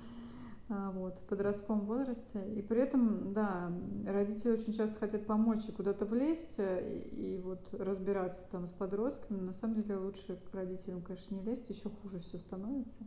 [0.68, 2.44] а, вот, в подростковом возрасте.
[2.54, 3.72] И при этом, да,
[4.06, 8.72] родители очень часто хотят помочь и куда-то влезть, э, и, и вот разбираться там с
[8.72, 9.40] подростками.
[9.40, 12.98] На самом деле лучше к родителям, конечно, не лезть, еще хуже все становится.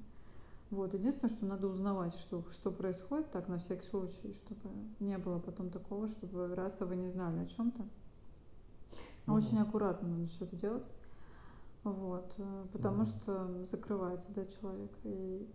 [0.74, 5.38] Вот, единственное, что надо узнавать, что, что происходит, так, на всякий случай, чтобы не было
[5.38, 7.84] потом такого, чтобы раз вы не знали о чем-то.
[7.84, 9.36] Mm-hmm.
[9.36, 10.90] Очень аккуратно надо что-то делать.
[11.84, 13.06] Вот, э, потому mm-hmm.
[13.06, 14.90] что закрывается, да, человек.
[15.04, 15.48] И,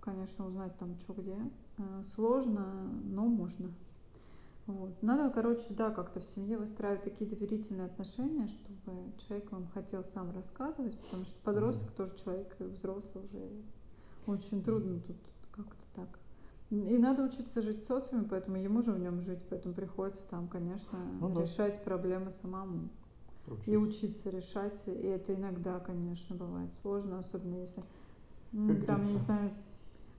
[0.00, 1.36] конечно, узнать там, что где.
[1.76, 3.70] Э, сложно, но можно.
[4.64, 5.02] Вот.
[5.02, 10.30] Надо, короче, да, как-то в семье выстраивать такие доверительные отношения, чтобы человек вам хотел сам
[10.30, 13.50] рассказывать, потому что подросток тоже человек взрослый уже
[14.28, 15.16] очень трудно тут
[15.52, 16.18] как-то так.
[16.70, 20.48] И надо учиться жить в социуме, поэтому ему же в нем жить, поэтому приходится там,
[20.48, 21.42] конечно, ну, да.
[21.42, 22.88] решать проблемы самому.
[23.46, 23.70] Учиться.
[23.70, 24.82] И учиться решать.
[24.86, 27.82] И это иногда, конечно, бывает сложно, особенно если
[28.52, 29.50] как там, я не знаю,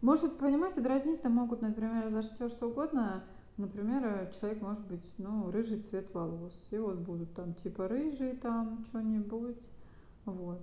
[0.01, 3.23] может, понимаете, дразнить-то могут, например, за все что угодно.
[3.57, 6.53] Например, человек может быть, ну, рыжий цвет волос.
[6.71, 9.67] И вот будут там типа рыжий там что-нибудь.
[10.25, 10.61] Вот.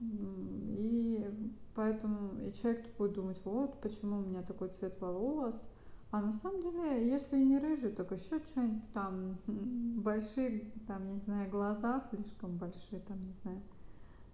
[0.00, 1.30] И
[1.74, 5.68] поэтому и человек будет думать, вот почему у меня такой цвет волос.
[6.10, 11.50] А на самом деле, если не рыжий, так еще что-нибудь там большие, там, не знаю,
[11.50, 13.60] глаза слишком большие, там, не знаю,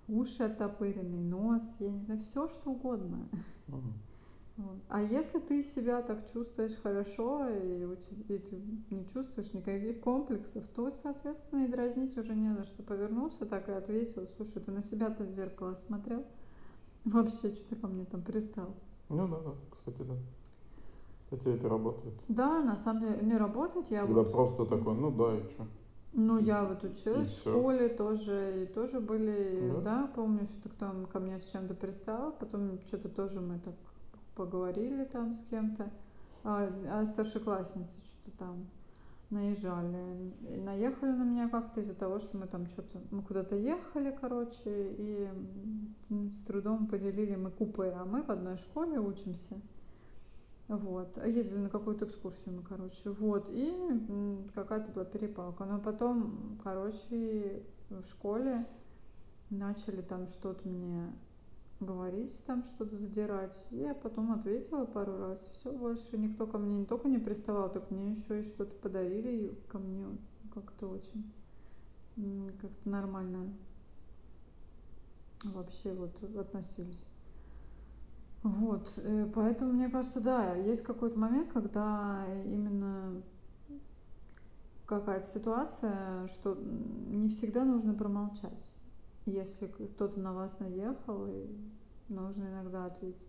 [0.08, 3.28] уши оттопыренный, нос, я не знаю, все что угодно.
[3.68, 3.92] Uh-huh.
[4.88, 10.00] А если ты себя так чувствуешь хорошо, и, у тебя, и ты не чувствуешь никаких
[10.00, 12.82] комплексов, то, соответственно, и дразнить уже не за что.
[12.82, 16.24] Повернулся так и ответил, слушай, ты на себя-то в зеркало смотрел?
[17.04, 18.74] Вообще, что ты ко мне там пристал?
[19.08, 20.14] Ну да, да, кстати, да.
[21.24, 22.14] Кстати, это работает.
[22.28, 23.90] Да, на самом деле, не работает.
[23.90, 24.32] Я Когда вот...
[24.32, 25.66] просто такой, ну да, и что?
[26.12, 31.06] Ну, я вот училась в школе тоже, и тоже были, да, да помню, что кто
[31.12, 33.74] ко мне с чем-то пристал, потом что-то тоже мы так
[34.40, 35.90] поговорили там с кем-то,
[36.44, 38.70] а, а старшеклассницы что-то там
[39.28, 40.32] наезжали.
[40.64, 45.28] Наехали на меня как-то из-за того, что мы там что-то, мы куда-то ехали, короче, и
[46.08, 49.60] с трудом поделили мы купе, а мы в одной школе учимся.
[50.68, 51.18] Вот.
[51.18, 53.10] А ездили на какую-то экскурсию мы, короче.
[53.10, 53.46] Вот.
[53.50, 55.66] И какая-то была перепалка.
[55.66, 58.66] Но потом, короче, в школе
[59.50, 61.12] начали там что-то мне
[61.80, 63.56] говорить, там что-то задирать.
[63.70, 65.48] Я потом ответила пару раз.
[65.54, 69.46] Все, больше никто ко мне не только не приставал, так мне еще и что-то подарили
[69.46, 70.06] и ко мне
[70.54, 71.32] как-то очень
[72.60, 73.52] как-то нормально
[75.44, 77.06] вообще вот относились.
[78.42, 83.22] Вот, э, поэтому мне кажется, да, есть какой-то момент, когда именно
[84.86, 88.74] какая-то ситуация, что не всегда нужно промолчать
[89.26, 91.46] если кто-то на вас наехал, и
[92.08, 93.28] нужно иногда ответить.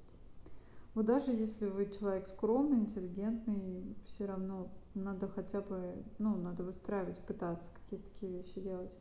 [0.93, 7.17] Вот даже если вы человек скромный, интеллигентный, все равно надо хотя бы, ну, надо выстраивать,
[7.19, 8.97] пытаться какие-то такие вещи делать.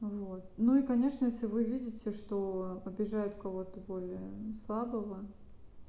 [0.00, 0.44] Вот.
[0.56, 4.30] Ну и, конечно, если вы видите, что обижают кого-то более
[4.66, 5.24] слабого,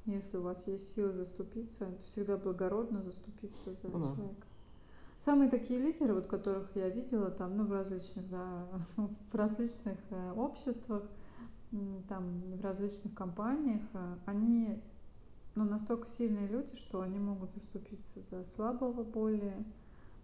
[0.06, 4.46] если у вас есть силы заступиться, то всегда благородно заступиться за ну, человека.
[5.18, 8.68] Самые такие лидеры, вот которых я видела там, ну, в различных, да,
[9.32, 11.02] в различных э, обществах,
[12.08, 14.80] там, в различных компаниях, э, они
[15.56, 19.64] ну, настолько сильные люди, что они могут заступиться за слабого более,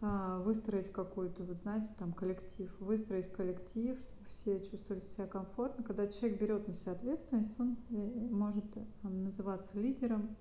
[0.00, 5.82] а, выстроить какой-то, вот знаете, там коллектив, выстроить коллектив, чтобы все чувствовали себя комфортно.
[5.82, 7.94] Когда человек берет на себя ответственность, он э,
[8.30, 8.64] может
[9.02, 10.36] называться лидером,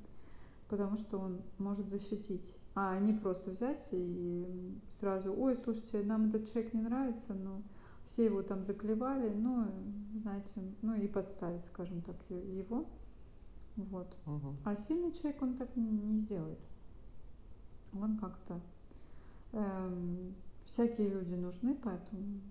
[0.70, 6.49] потому что он может защитить а не просто взять и сразу, ой, слушайте, нам этот
[6.51, 7.61] человек не нравится, но
[8.05, 9.67] все его там заклевали, ну,
[10.21, 12.86] знаете, ну и подставить, скажем так, его.
[13.76, 14.15] Вот.
[14.26, 14.55] Угу.
[14.65, 16.59] А сильный человек, он так не, не сделает.
[17.93, 18.59] Он как-то...
[19.53, 22.41] Эм, всякие люди нужны, поэтому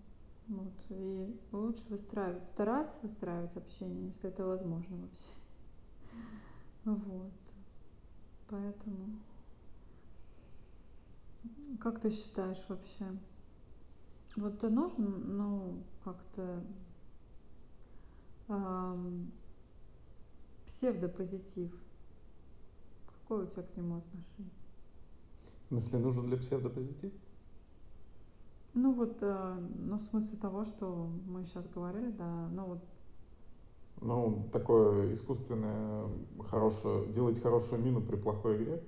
[0.49, 0.73] вот.
[0.91, 5.31] И лучше выстраивать, стараться выстраивать общение, если это возможно вообще.
[6.85, 7.33] Вот.
[8.49, 9.21] Поэтому
[11.81, 13.07] как ты считаешь вообще?
[14.37, 16.65] Вот ты нужен, ну, как-то
[18.49, 19.31] эм,
[20.67, 21.73] псевдопозитив.
[23.07, 24.53] Какое у тебя к нему отношение?
[25.65, 27.13] В смысле, нужен ли псевдопозитив?
[28.75, 32.85] Ну вот, э, ну в смысле того, что мы сейчас говорили, да, ну вот.
[34.01, 36.09] Ну, такое искусственное,
[36.49, 38.83] хорошее, делать хорошую мину при плохой игре.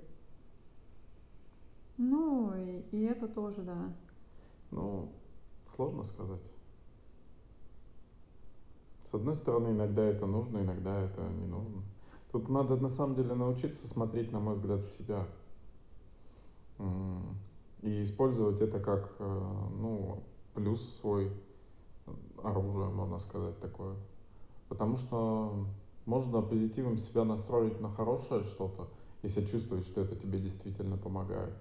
[1.96, 3.92] Ну, и, и это тоже, да.
[4.70, 5.12] Ну,
[5.64, 6.40] сложно сказать.
[9.04, 11.82] С одной стороны, иногда это нужно, иногда это не нужно.
[12.32, 15.24] Тут надо на самом деле научиться смотреть, на мой взгляд, в себя.
[17.82, 20.24] И использовать это как, э, ну,
[20.54, 21.30] плюс свой,
[22.42, 23.94] оружие, можно сказать, такое.
[24.68, 25.66] Потому что
[26.06, 28.88] можно позитивом себя настроить на хорошее что-то,
[29.22, 31.54] если чувствуешь, что это тебе действительно помогает.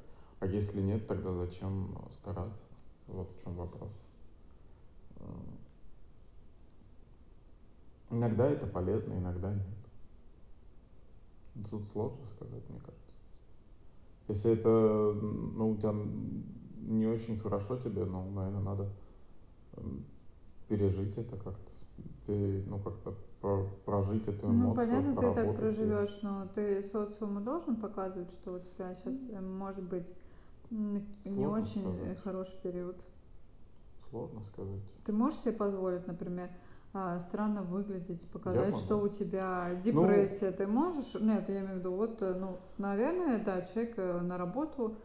[0.44, 2.60] А если нет, тогда зачем стараться?
[3.08, 3.89] Вот в чем вопрос.
[8.10, 9.64] Иногда это полезно, иногда нет.
[11.72, 13.14] Тут сложно сказать, мне кажется.
[14.28, 15.94] Если это, ну, у тебя
[16.89, 18.89] не очень хорошо тебе, ну, наверное, надо
[20.68, 21.72] пережить это как-то,
[22.28, 23.16] ну, как-то
[23.86, 28.60] прожить эту эмоцию, Ну, понятно, ты так проживешь, но ты социуму должен показывать, что у
[28.60, 30.12] тебя сейчас может быть
[30.74, 32.21] не Сложно очень сказать.
[32.24, 32.95] хороший период.
[34.09, 34.82] Сложно сказать.
[35.05, 36.49] Ты можешь себе позволить, например,
[36.93, 41.15] а, странно выглядеть, показать, что у тебя ну, депрессия, ну, ты можешь?
[41.19, 44.95] Нет, я имею в виду, вот, э, ну, наверное, да, человек э, на работу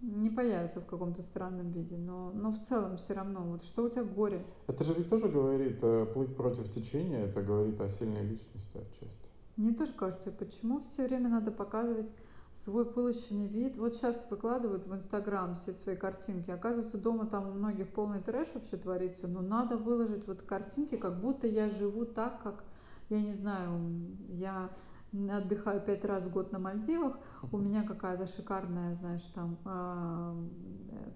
[0.00, 3.90] не появится в каком-то странном виде, но, но в целом все равно, вот что у
[3.90, 4.44] тебя горе?
[4.66, 9.28] Это же ведь тоже говорит, э, плыть против течения, это говорит о сильной личности отчасти.
[9.56, 12.12] Мне тоже кажется, почему все время надо показывать
[12.54, 13.76] свой вылощенный вид.
[13.76, 16.50] Вот сейчас выкладывают в Инстаграм все свои картинки.
[16.50, 21.20] Оказывается, дома там у многих полный трэш вообще творится, но надо выложить вот картинки, как
[21.20, 22.64] будто я живу так, как,
[23.10, 24.70] я не знаю, я
[25.12, 27.18] отдыхаю пять раз в год на Мальдивах,
[27.50, 29.58] у меня какая-то шикарная, знаешь, там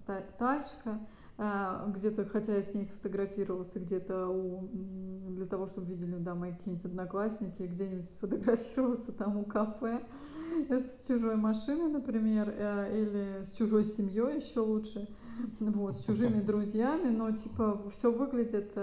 [0.07, 1.01] э, тачка,
[1.39, 4.69] где-то, хотя я с ней сфотографировался где-то у,
[5.31, 10.05] для того, чтобы видели, да, мои какие-нибудь одноклассники, где-нибудь сфотографировался там у кафе
[10.69, 15.09] с чужой машиной, например, э, или с чужой семьей еще лучше,
[15.61, 18.77] вот, с чужими друзьями, но, типа, все выглядит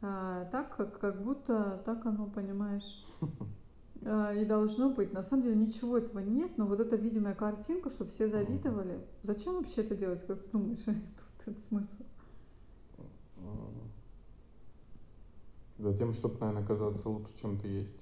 [0.00, 3.04] так, как, как будто так оно, понимаешь,
[4.04, 5.12] а, и должно быть.
[5.12, 9.00] На самом деле ничего этого нет, но вот эта видимая картинка, что все завидовали.
[9.22, 10.84] Зачем вообще это делать, как ты думаешь,
[11.44, 12.02] тут смысл?
[15.78, 17.94] Затем, чтобы, наверное, казаться лучше, чем ты есть.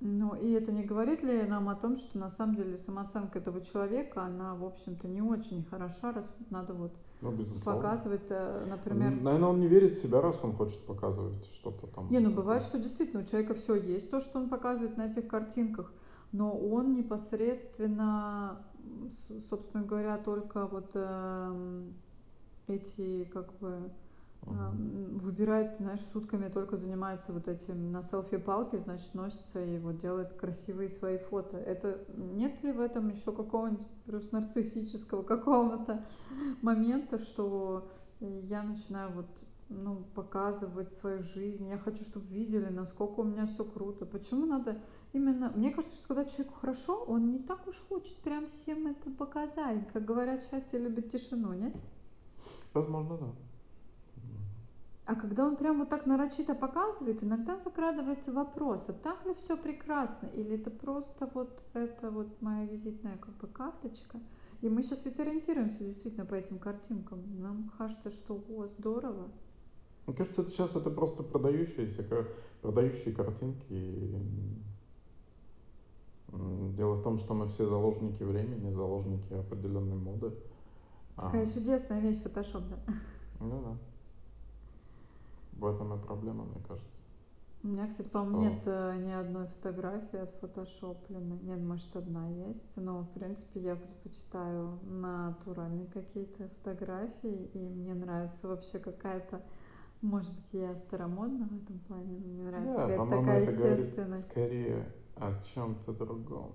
[0.00, 3.60] Ну, и это не говорит ли нам о том, что на самом деле самооценка этого
[3.60, 6.92] человека, она, в общем-то, не очень хороша, раз надо вот
[7.22, 7.32] ну,
[7.64, 9.12] показывать, э, например...
[9.12, 12.10] Наверное, он не верит в себя, раз он хочет показывать что-то там.
[12.10, 15.26] Не, ну бывает, что действительно у человека все есть, то, что он показывает на этих
[15.26, 15.90] картинках,
[16.32, 18.60] но он непосредственно,
[19.48, 21.82] собственно говоря, только вот э,
[22.68, 23.90] эти как бы
[24.46, 30.88] выбирает, знаешь, сутками только занимается вот этим на селфи-палке, значит, носится и вот делает красивые
[30.88, 31.56] свои фото.
[31.56, 36.04] Это нет ли в этом еще какого-нибудь плюс нарциссического какого-то
[36.62, 37.88] момента, что
[38.20, 39.26] я начинаю вот
[39.70, 44.04] ну, показывать свою жизнь, я хочу, чтобы видели, насколько у меня все круто.
[44.04, 44.78] Почему надо
[45.14, 45.50] именно...
[45.54, 49.88] Мне кажется, что когда человеку хорошо, он не так уж хочет прям всем это показать.
[49.92, 51.74] Как говорят, счастье любит тишину, нет?
[52.74, 53.26] Возможно, да.
[55.06, 59.56] А когда он прям вот так нарочито показывает, иногда закрадывается вопрос, а так ли все
[59.56, 64.18] прекрасно, или это просто вот это вот моя визитная как бы карточка.
[64.62, 67.20] И мы сейчас ведь ориентируемся действительно по этим картинкам.
[67.38, 69.30] Нам кажется, что о, здорово.
[70.06, 72.02] Мне кажется, это сейчас это просто продающиеся,
[72.62, 74.10] продающие картинки.
[76.76, 80.34] Дело в том, что мы все заложники времени, заложники определенной моды.
[81.16, 81.46] Такая а.
[81.46, 82.94] чудесная вещь фотошоп, да?
[83.40, 83.76] Ну да.
[85.52, 86.98] В этом и проблема, мне кажется.
[87.62, 91.38] У меня, кстати, по-моему, нет э, ни одной фотографии от фотошопленной.
[91.44, 98.48] Нет, может, одна есть, но, в принципе, я предпочитаю натуральные какие-то фотографии, и мне нравится
[98.48, 99.40] вообще какая-то,
[100.02, 104.28] может быть, я старомодна в этом плане, но мне нравится да, какая-то такая это естественность.
[104.28, 106.52] скорее о чем-то другом.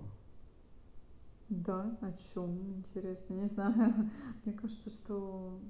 [1.48, 4.10] Да, о чем, интересно, не знаю.
[4.44, 5.60] Мне кажется, что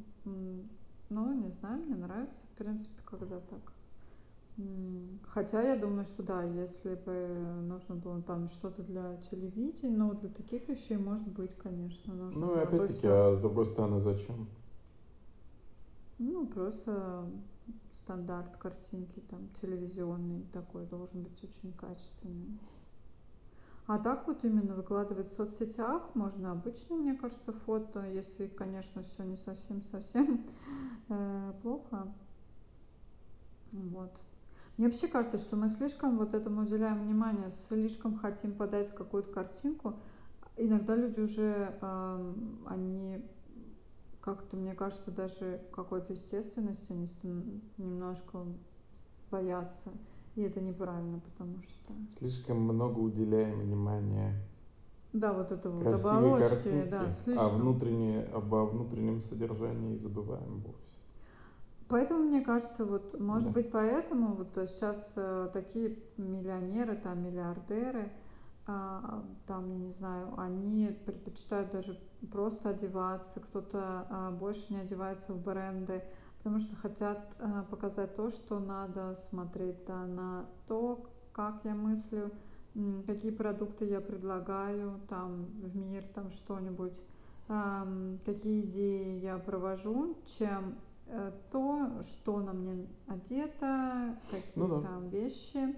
[1.10, 3.72] ну, не знаю, мне нравится, в принципе, когда так.
[5.28, 10.28] Хотя я думаю, что да, если бы нужно было там что-то для телевидения, но для
[10.28, 14.46] таких вещей, может быть, конечно, нужно Ну, и опять-таки, а с другой стороны, зачем?
[16.18, 17.26] Ну, просто
[17.94, 22.58] стандарт картинки там телевизионный такой должен быть очень качественный.
[23.90, 29.24] А так вот именно выкладывать в соцсетях можно обычно, мне кажется, фото, если, конечно, все
[29.24, 30.46] не совсем-совсем
[31.08, 32.14] э, плохо.
[33.72, 34.12] Вот.
[34.76, 39.98] Мне вообще кажется, что мы слишком вот этому уделяем внимание, слишком хотим подать какую-то картинку.
[40.56, 42.34] Иногда люди уже, э,
[42.66, 43.24] они
[44.20, 47.08] как-то, мне кажется, даже какой-то естественности, они
[47.76, 48.46] немножко
[49.32, 49.90] боятся
[50.36, 51.92] И это неправильно, потому что...
[52.18, 54.34] Слишком много уделяем внимания
[55.12, 57.46] да, вот это вот оболочки, картинки, да, а слишком.
[57.46, 60.96] А внутреннее, обо внутреннем содержании забываем вовсе.
[61.88, 63.54] Поэтому, мне кажется, вот, может да.
[63.54, 68.12] быть, поэтому вот сейчас э, такие миллионеры, там, миллиардеры,
[68.68, 69.00] э,
[69.48, 71.98] там, не знаю, они предпочитают даже
[72.30, 76.04] просто одеваться, кто-то э, больше не одевается в бренды,
[76.42, 82.30] потому что хотят э, показать то, что надо смотреть, да, на то, как я мыслю,
[83.06, 86.94] какие продукты я предлагаю там в мир, там что-нибудь,
[88.24, 90.76] какие идеи я провожу, чем
[91.12, 94.80] Э, то, что на мне одето, какие ну, да.
[94.80, 95.74] там вещи.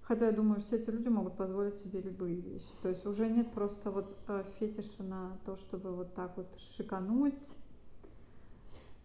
[0.00, 2.72] Хотя я думаю, все эти люди могут позволить себе любые вещи.
[2.82, 7.56] То есть уже нет просто вот э, фетиша на то, чтобы вот так вот шикануть.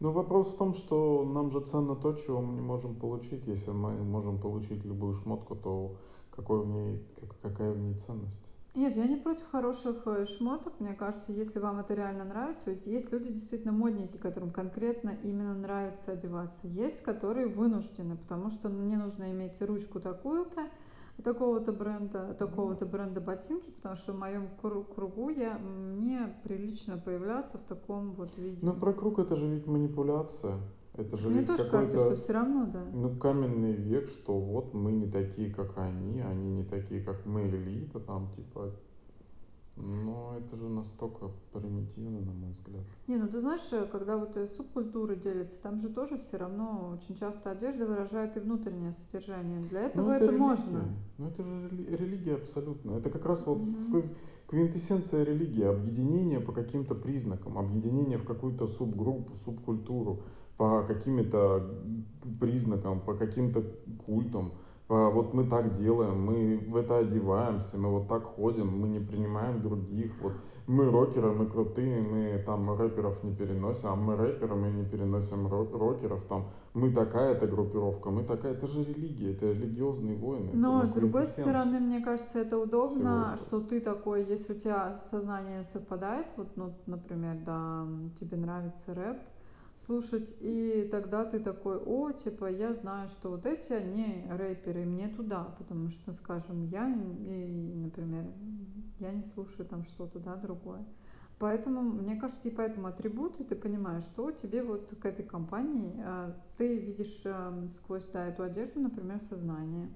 [0.05, 3.47] Ну, вопрос в том, что нам же ценно то, чего мы не можем получить.
[3.47, 5.95] Если мы можем получить любую шмотку, то
[6.29, 7.03] какой в ней,
[7.41, 8.37] какая в ней ценность?
[8.75, 10.79] Нет, я не против хороших э, шмоток.
[10.79, 16.11] Мне кажется, если вам это реально нравится, есть люди действительно модники, которым конкретно именно нравится
[16.11, 16.67] одеваться.
[16.67, 20.69] Есть, которые вынуждены, потому что мне нужно иметь ручку такую-то,
[21.23, 24.49] такого-то бренда, такого-то бренда ботинки, потому что в моем
[24.95, 28.65] кругу я, мне прилично появляться в таком вот виде.
[28.65, 30.59] Ну, про круг это же ведь манипуляция.
[30.97, 32.85] Это же Мне тоже кажется, что все равно, да.
[32.93, 37.49] Ну, каменный век, что вот мы не такие, как они, они не такие, как мы,
[37.49, 38.73] элита, там, типа,
[39.77, 42.83] но это же настолько примитивно, на мой взгляд.
[43.07, 46.97] Не, ну ты знаешь, э, когда вот э, субкультуры делятся, там же тоже все равно
[46.97, 49.59] очень часто одежда выражает и внутреннее содержание.
[49.67, 50.47] Для ну, этого ну, это, это религия.
[50.47, 50.83] можно.
[51.17, 52.91] Ну это же религия абсолютно.
[52.91, 54.15] Это как раз вот mm-hmm.
[54.47, 60.23] квинтэссенция религии, объединение по каким-то признакам, объединение в какую-то субгруппу, субкультуру,
[60.55, 61.69] по каким-то
[62.39, 63.61] признакам, по каким-то
[64.05, 64.53] культам.
[64.87, 68.99] А, вот мы так делаем, мы в это одеваемся, мы вот так ходим, мы не
[68.99, 70.33] принимаем других, вот
[70.67, 75.47] мы рокеры, мы крутые, мы там рэперов не переносим, а мы рэперы, мы не переносим
[75.47, 76.45] рокеров, там.
[76.73, 80.51] Мы такая-то группировка, мы такая, это же религия, это религиозные войны.
[80.53, 85.63] Но с другой стороны, мне кажется, это удобно, что ты такой, если у тебя сознание
[85.63, 87.87] совпадает, вот, ну, например, да,
[88.19, 89.17] тебе нравится рэп,
[89.75, 95.09] слушать, и тогда ты такой, о, типа, я знаю, что вот эти, они рэперы, мне
[95.09, 98.25] туда, потому что, скажем, я, и, например,
[98.99, 100.85] я не слушаю там что-то, да, другое.
[101.37, 106.33] Поэтому, мне кажется, и поэтому атрибуты, ты понимаешь, что тебе вот к этой компании, а,
[106.57, 109.89] ты видишь эм, сквозь, да, эту одежду, например, сознание.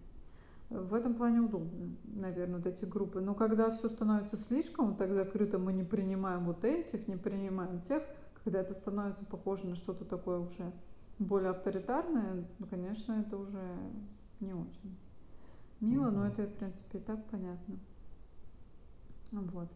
[0.69, 3.21] В этом плане удобно, наверное, вот эти группы.
[3.21, 7.81] Но когда все становится слишком вот так закрыто, мы не принимаем вот этих, не принимаем
[7.81, 8.03] тех,
[8.49, 10.71] когда это становится похоже на что-то такое уже
[11.19, 13.61] более авторитарное, ну, конечно, это уже
[14.39, 14.97] не очень
[15.79, 17.77] мило, но это, в принципе, и так понятно.
[19.31, 19.69] Вот.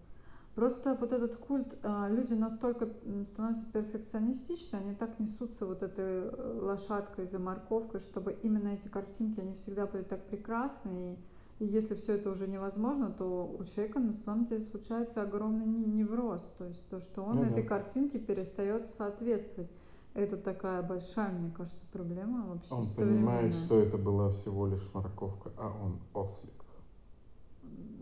[0.55, 2.89] Просто вот этот культ, а, люди настолько
[3.25, 9.39] становятся перфекционистичны, они так несутся вот этой э, лошадкой за морковкой, чтобы именно эти картинки,
[9.39, 11.17] они всегда были так прекрасны, и
[11.63, 16.53] и если все это уже невозможно, то у человека на самом деле случается огромный невроз.
[16.57, 17.69] То есть то, что он ну, этой да.
[17.69, 19.71] картинке перестает соответствовать.
[20.13, 25.51] Это такая большая, мне кажется, проблема вообще Он понимает, что это была всего лишь морковка,
[25.57, 26.51] а он ослик.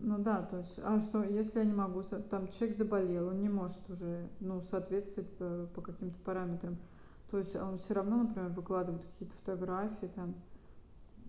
[0.02, 3.48] Ну да, то есть, а что, если я не могу, там человек заболел, он не
[3.48, 6.76] может уже, ну, соответствовать по, по каким-то параметрам.
[7.30, 10.34] То есть он все равно, например, выкладывает какие-то фотографии там,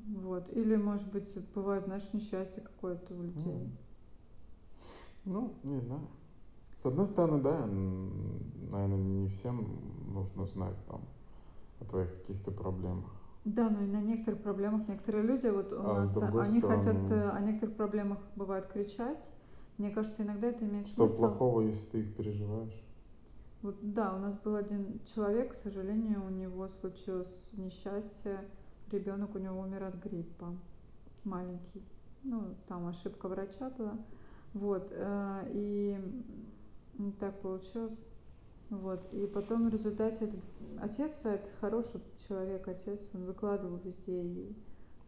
[0.06, 0.49] вот.
[0.56, 3.70] Или, может быть, бывает, знаешь, несчастье какое-то у людей.
[5.26, 6.08] Ну, не знаю.
[6.76, 9.66] С одной стороны, да, наверное, не всем
[10.14, 11.01] нужно знать там
[11.80, 13.10] о твоих каких-то проблемах.
[13.45, 16.62] Да, но и на некоторых проблемах некоторые люди, вот у а нас, они стороны...
[16.62, 19.30] хотят э, о некоторых проблемах бывает кричать.
[19.78, 21.14] Мне кажется, иногда это имеет Что смысл.
[21.14, 22.84] Что плохого, если ты их переживаешь?
[23.62, 28.45] Вот да, у нас был один человек, к сожалению, у него случилось несчастье,
[28.94, 30.56] ребенок у него умер от гриппа,
[31.24, 31.84] маленький.
[32.24, 33.98] Ну, там ошибка врача была.
[34.54, 35.98] Вот, э, и
[37.20, 38.04] так получилось.
[38.70, 40.39] Вот, и потом в результате этот
[40.80, 44.56] отец, это хороший человек, отец, он выкладывал везде и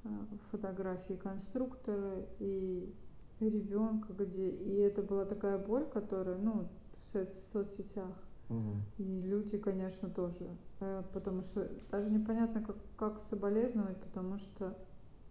[0.04, 0.10] э,
[0.52, 2.94] фотографии конструктора, и
[3.40, 6.68] ребенка, где, и это была такая боль, которая, ну,
[6.98, 8.14] в соцсетях,
[8.50, 8.76] Угу.
[9.00, 10.46] И люди, конечно, тоже.
[10.80, 14.76] Э, потому что даже непонятно, как, как соболезновать, потому что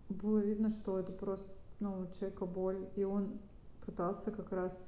[0.08, 1.46] было видно, что это просто
[1.80, 3.38] ну, у человека боль, и он
[3.84, 4.80] пытался как раз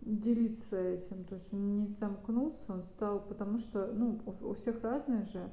[0.00, 1.24] делиться этим.
[1.24, 5.50] То есть он не замкнулся, он стал, потому что, ну, у, у всех разные же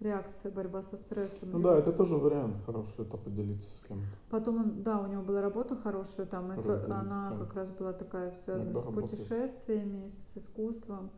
[0.00, 1.50] реакция, борьба со стрессом.
[1.52, 4.06] Ну да, это тоже вариант хороший, это поделиться с кем-то.
[4.30, 6.58] Потом он, да, у него была работа хорошая, там, и
[6.90, 11.10] она как раз была такая связана с путешествиями, с искусством.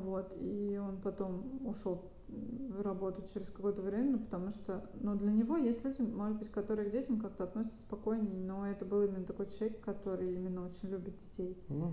[0.00, 5.30] Вот, и он потом ушел в работу через какое-то время, ну, потому что, ну, для
[5.30, 9.24] него есть люди, может быть, которые к детям как-то относятся спокойнее, но это был именно
[9.24, 11.56] такой человек, который именно очень любит детей.
[11.68, 11.92] Ну.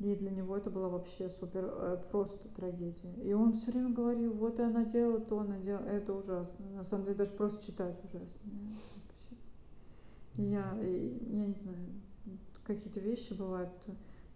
[0.00, 3.12] И для него это была вообще супер, э, просто трагедия.
[3.22, 6.66] И он все время говорил, вот и она делала то, она делала, это ужасно.
[6.74, 8.50] На самом деле даже просто читать ужасно.
[10.34, 11.78] Я, я не знаю,
[12.64, 13.70] какие-то вещи бывают.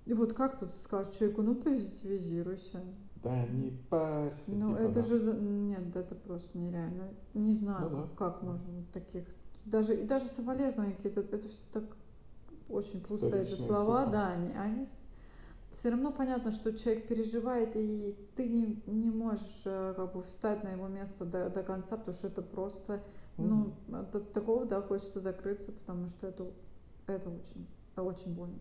[0.07, 2.83] И вот как тут скажешь человеку, ну позитивизируйся.
[3.23, 4.51] Да не парься.
[4.55, 5.03] Ну типа, это да.
[5.03, 7.15] же, нет, это просто нереально.
[7.35, 8.09] Не знаю, Ну, да.
[8.17, 9.25] как можно таких,
[9.65, 11.85] даже, и даже соболезнования какие-то, это все так
[12.69, 14.13] очень пустые эти слова, супер.
[14.13, 14.85] да, они, они
[15.71, 20.63] все равно понятно, что человек переживает, и ты не, не можешь э, как бы встать
[20.65, 23.03] на его место до, до конца, потому что это просто,
[23.37, 26.47] ну, от такого, да, хочется закрыться, потому что это,
[27.07, 27.67] это очень,
[27.97, 28.59] очень больно.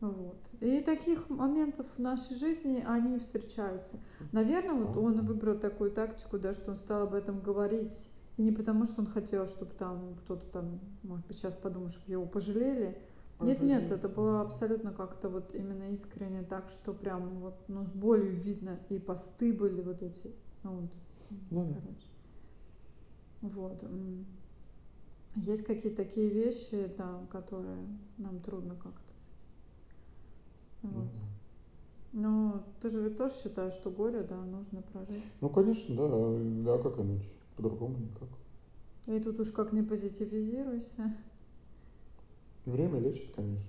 [0.00, 0.38] Вот.
[0.60, 3.98] И таких моментов в нашей жизни, они встречаются.
[4.32, 8.10] Наверное, вот он выбрал такую тактику, да, что он стал об этом говорить.
[8.36, 12.12] И не потому, что он хотел, чтобы там кто-то там, может быть, сейчас подумал, чтобы
[12.12, 12.96] его пожалели,
[13.40, 17.90] нет, нет, это было абсолютно как-то вот именно искренне так, что прям вот, ну, с
[17.90, 20.90] болью видно, и посты были вот эти, ну, вот,
[21.50, 22.08] ну, короче.
[23.40, 23.84] Вот.
[25.36, 27.78] Есть какие-то такие вещи, да, которые
[28.18, 29.09] нам трудно как-то.
[30.82, 31.08] Вот.
[32.12, 35.24] Ну, Но ты же ведь тоже считаешь, что горе, да, нужно прожить.
[35.40, 36.74] Ну, конечно, да.
[36.74, 37.28] А как иначе?
[37.56, 38.28] По-другому никак.
[39.06, 41.14] И тут уж как не позитивизируйся.
[42.66, 43.68] Время лечит, конечно.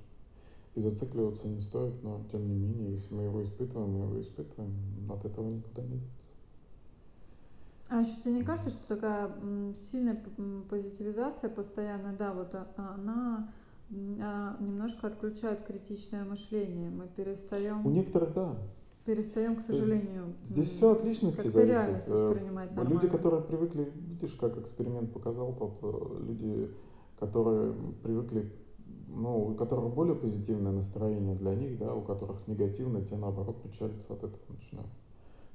[0.75, 4.73] И зацикливаться не стоит, но тем не менее, если мы его испытываем, мы его испытываем,
[5.11, 6.27] от этого никуда не деться.
[7.89, 9.29] А еще тебе не кажется, что такая
[9.75, 10.17] сильная
[10.69, 13.51] позитивизация постоянно, да, вот а, она
[13.91, 16.89] немножко отключает критичное мышление.
[16.89, 17.85] Мы перестаем.
[17.85, 18.57] У некоторых, да.
[19.05, 20.35] Перестаем, к сожалению.
[20.43, 21.71] Здесь все от личности зависит.
[21.71, 22.93] реальность э, воспринимать нормально.
[22.93, 26.69] Люди, которые привыкли, видишь, как эксперимент показал, папа, люди,
[27.19, 27.73] которые
[28.03, 28.51] привыкли
[29.13, 34.13] ну, у которых более позитивное настроение для них, да, у которых негативное, те наоборот печалятся
[34.13, 34.91] от этого начинают.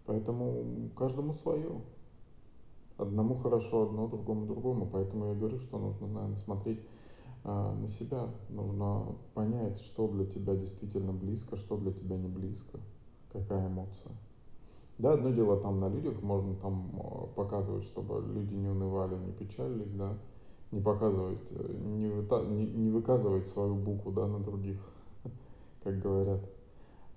[0.05, 1.81] Поэтому каждому свое.
[2.97, 4.89] Одному хорошо одно, другому другому.
[4.91, 6.83] Поэтому я говорю, что нужно, наверное, смотреть а,
[7.53, 8.29] на себя.
[8.49, 12.79] Нужно понять, что для тебя действительно близко, что для тебя не близко,
[13.33, 14.13] какая эмоция.
[14.99, 19.33] Да, одно дело там на людях можно там а, показывать, чтобы люди не унывали, не
[19.33, 20.17] печалились, да,
[20.73, 24.79] не показывать, э, не, выта, не, не выказывать свою букву да, на других,
[25.85, 26.41] как говорят.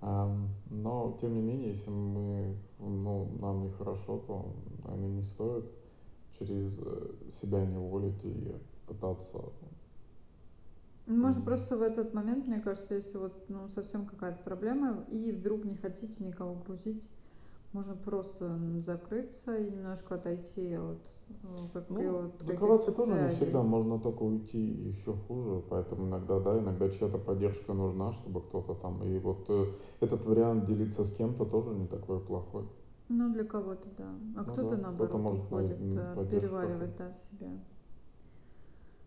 [0.02, 4.46] Но, тем не менее, если мы, ну, нам нехорошо, то,
[4.86, 5.66] наверное, не стоит
[6.38, 7.12] через э,
[7.42, 8.56] себя не волить и
[8.88, 9.38] пытаться
[11.16, 15.66] может, просто в этот момент, мне кажется, если вот ну, совсем какая-то проблема, и вдруг
[15.66, 17.10] не хотите никого грузить,
[17.74, 21.00] можно просто закрыться и немножко отойти от
[21.44, 23.30] ну, как ну, закрываться тоже связей.
[23.30, 28.42] не всегда, можно только уйти еще хуже, поэтому иногда, да, иногда чья-то поддержка нужна, чтобы
[28.42, 29.66] кто-то там, и вот э,
[30.00, 32.66] этот вариант делиться с кем-то тоже не такой плохой.
[33.10, 34.10] Ну, для кого-то, да.
[34.38, 37.52] А ну, кто-то, да, наоборот, кто может уходит э, переваривать, да, в себя.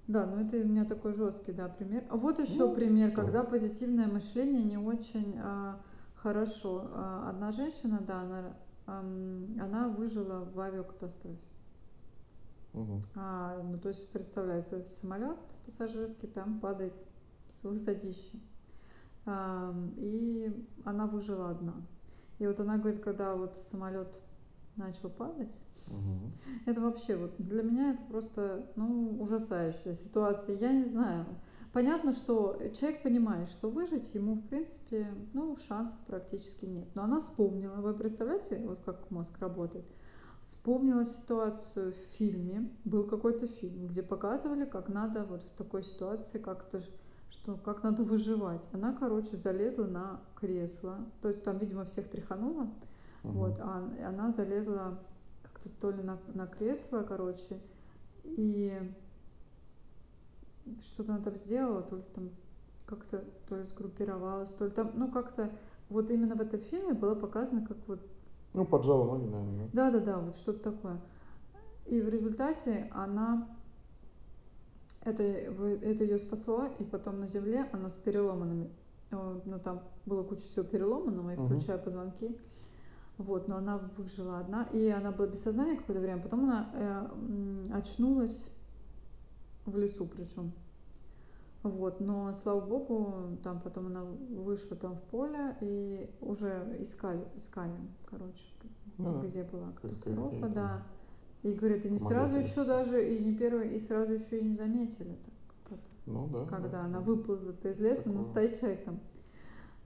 [0.08, 2.04] Да, ну это у меня такой жесткий, да, пример.
[2.10, 3.16] А вот еще ну, пример, да.
[3.16, 5.80] когда позитивное мышление не очень а,
[6.16, 6.88] хорошо.
[6.92, 11.38] А, одна женщина, да, она, а, она выжила в авиакатастрофе.
[12.74, 13.00] Угу.
[13.14, 16.94] А, ну, то есть, представляете, самолет пассажирский там падает
[17.48, 18.38] с высотища.
[19.24, 20.52] А, и
[20.84, 21.74] она выжила одна.
[22.38, 24.08] И вот она говорит, когда вот самолет
[24.76, 25.58] начал падать,
[25.88, 26.32] угу.
[26.66, 30.56] это вообще вот для меня это просто ну, ужасающая ситуация.
[30.56, 31.26] Я не знаю.
[31.72, 36.86] Понятно, что человек понимает, что выжить ему, в принципе, ну, шансов практически нет.
[36.94, 37.76] Но она вспомнила.
[37.76, 39.86] Вы представляете, вот как мозг работает?
[40.40, 42.68] Вспомнила ситуацию в фильме.
[42.84, 46.82] Был какой-то фильм, где показывали, как надо вот в такой ситуации как-то
[47.30, 48.68] что как надо выживать.
[48.72, 50.98] Она, короче, залезла на кресло.
[51.22, 52.68] То есть там, видимо, всех тряхануло.
[53.22, 53.32] Uh-huh.
[53.32, 54.98] Вот, а она залезла
[55.42, 57.60] как-то то ли на, на кресло, короче,
[58.24, 58.76] и
[60.80, 62.30] что-то она там сделала, то ли там
[62.86, 65.50] как-то то ли сгруппировалась, то ли там, ну как-то
[65.88, 68.00] вот именно в этом фильме было показано, как вот
[68.54, 69.90] ну, поджала ноги, наверное, да?
[69.90, 71.00] Да, да, да, вот что-то такое.
[71.86, 73.48] И в результате она
[75.04, 78.70] это, это ее спасло, и потом на земле она с переломанными,
[79.10, 81.84] ну там было куча всего переломанного, и включая uh-huh.
[81.84, 82.38] позвонки,
[83.18, 87.68] Вот, но она выжила одна, и она была без сознания какое-то время, потом она э,
[87.74, 88.50] очнулась
[89.66, 90.52] в лесу причем.
[91.62, 97.72] Вот, но слава богу, там потом она вышла там в поле и уже искали, искали,
[98.06, 98.48] короче,
[98.98, 100.82] ну, где была катастрофа, да.
[101.44, 104.54] И говорит, и не сразу еще даже, и не первый, и сразу еще и не
[104.54, 105.16] заметили
[105.68, 105.78] так.
[106.06, 106.46] Ну да.
[106.46, 107.04] Когда да, она да.
[107.04, 109.00] выползла из леса, ну стоит человек там.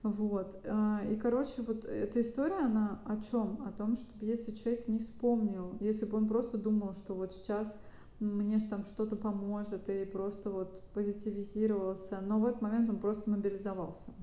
[0.07, 0.61] Вот.
[0.65, 3.61] А, и, короче, вот эта история, она о чем?
[3.67, 7.77] О том, чтобы если человек не вспомнил, если бы он просто думал, что вот сейчас
[8.19, 13.29] мне же там что-то поможет, и просто вот позитивизировался, но в этот момент он просто
[13.29, 14.13] мобилизовался.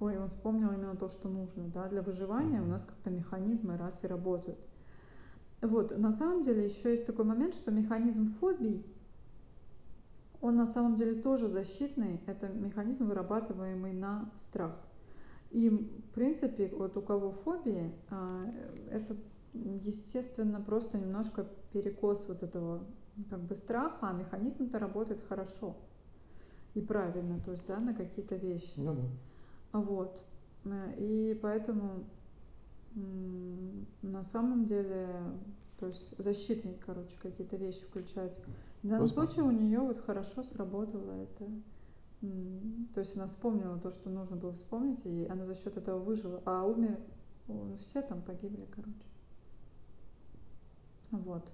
[0.00, 4.02] Ой, он вспомнил именно то, что нужно, да, для выживания у нас как-то механизмы раз
[4.02, 4.58] и работают.
[5.60, 8.86] Вот, на самом деле еще есть такой момент, что механизм фобий,
[10.40, 14.74] он на самом деле тоже защитный, это механизм, вырабатываемый на страх.
[15.50, 18.46] И, в принципе, вот у кого фобии, а,
[18.90, 19.16] это,
[19.52, 22.84] естественно, просто немножко перекос вот этого
[23.28, 25.76] как бы страха, а механизм-то работает хорошо
[26.74, 28.74] и правильно, то есть, да, на какие-то вещи.
[28.76, 29.80] Ну да.
[29.80, 30.22] Вот.
[30.98, 32.04] И поэтому
[32.94, 35.08] на самом деле,
[35.78, 38.40] то есть защитные, короче, какие-то вещи включаются.
[38.82, 39.30] В данном Посмотрим.
[39.30, 41.44] случае у нее вот хорошо сработало это.
[42.20, 46.42] То есть она вспомнила то, что нужно было вспомнить, и она за счет этого выжила.
[46.44, 46.98] А умер,
[47.80, 49.08] все там погибли, короче.
[51.10, 51.50] Вот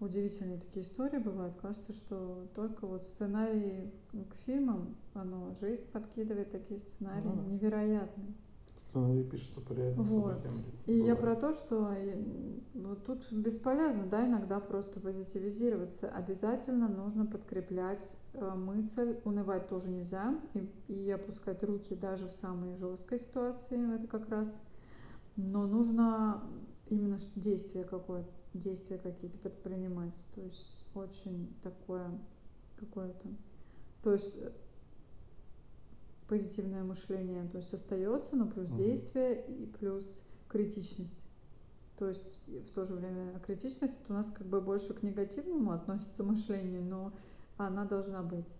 [0.00, 1.54] удивительные такие истории бывают.
[1.60, 7.42] Кажется, что только вот сценарии к фильмам, оно жизнь подкидывает такие сценарии ну, да.
[7.42, 8.34] невероятные.
[8.86, 10.34] Сценарий пишется по реальным вот.
[10.34, 10.64] событиям.
[10.86, 11.06] И бывает.
[11.06, 11.94] я про то, что
[12.74, 16.08] вот тут бесполезно, да, иногда просто позитивизироваться.
[16.08, 22.76] Обязательно нужно подкреплять э, мысль, унывать тоже нельзя, и, и опускать руки даже в самой
[22.76, 24.62] жесткой ситуации, это как раз.
[25.34, 26.42] Но нужно
[26.88, 30.14] именно действие какое-то действия какие-то предпринимать.
[30.34, 32.10] То есть очень такое
[32.76, 33.28] какое-то.
[34.02, 34.52] То есть э,
[36.28, 41.24] позитивное мышление то есть остается, но плюс действие и плюс критичность.
[41.98, 46.24] То есть в то же время критичность у нас как бы больше к негативному относится
[46.24, 47.12] мышлению, но
[47.56, 48.54] она должна быть.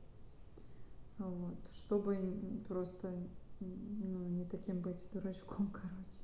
[1.18, 2.18] Вот, чтобы
[2.68, 3.12] просто
[3.60, 6.20] ну, не таким быть дурачком, короче.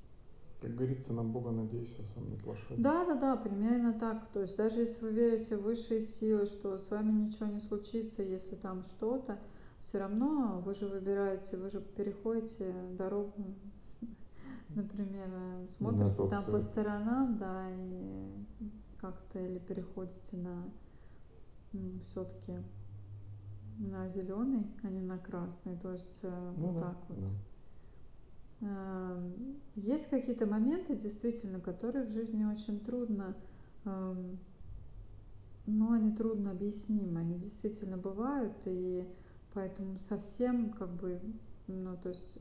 [0.61, 2.77] Как говорится, на Бога надейся, а сам не плашай.
[2.77, 4.31] Да, да, да, примерно так.
[4.31, 8.23] То есть даже если вы верите в высшие силы, что с вами ничего не случится,
[8.23, 9.41] если там что-то,
[9.83, 13.55] все равно вы же выбираете, вы же переходите дорогу,
[14.71, 15.29] например,
[15.67, 18.67] смотрите там по сторонам, да, и
[18.99, 20.71] как-то или переходите на
[22.03, 22.59] все-таки
[23.79, 25.77] на зеленый, а не на красный.
[25.77, 27.19] То есть э, ну, вот да, так вот.
[28.61, 28.69] Да.
[28.69, 33.35] Эм, есть какие-то моменты, действительно, которые в жизни очень трудно,
[33.85, 34.39] эм,
[35.67, 39.05] но они трудно объяснимы, они действительно бывают, и
[39.55, 41.21] поэтому совсем как бы,
[41.67, 42.39] ну, то есть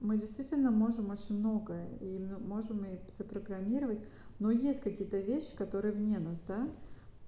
[0.00, 4.00] мы действительно можем очень многое, и можем и запрограммировать,
[4.38, 6.68] но есть какие-то вещи, которые вне нас, да,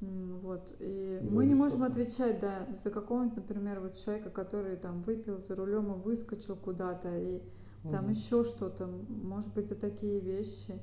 [0.01, 5.39] вот, и мы не можем отвечать, да, за какого-нибудь, например, вот человека, который там выпил
[5.39, 7.43] за рулем и выскочил куда-то, и
[7.83, 8.11] там угу.
[8.11, 10.79] еще что-то, может быть, за такие вещи.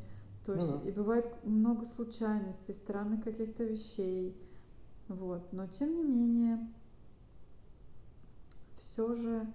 [0.45, 0.89] То ну есть, ну, да.
[0.89, 4.35] и бывает много случайностей, странных каких-то вещей.
[5.07, 5.51] Вот.
[5.51, 6.67] Но тем не менее,
[8.77, 9.47] все же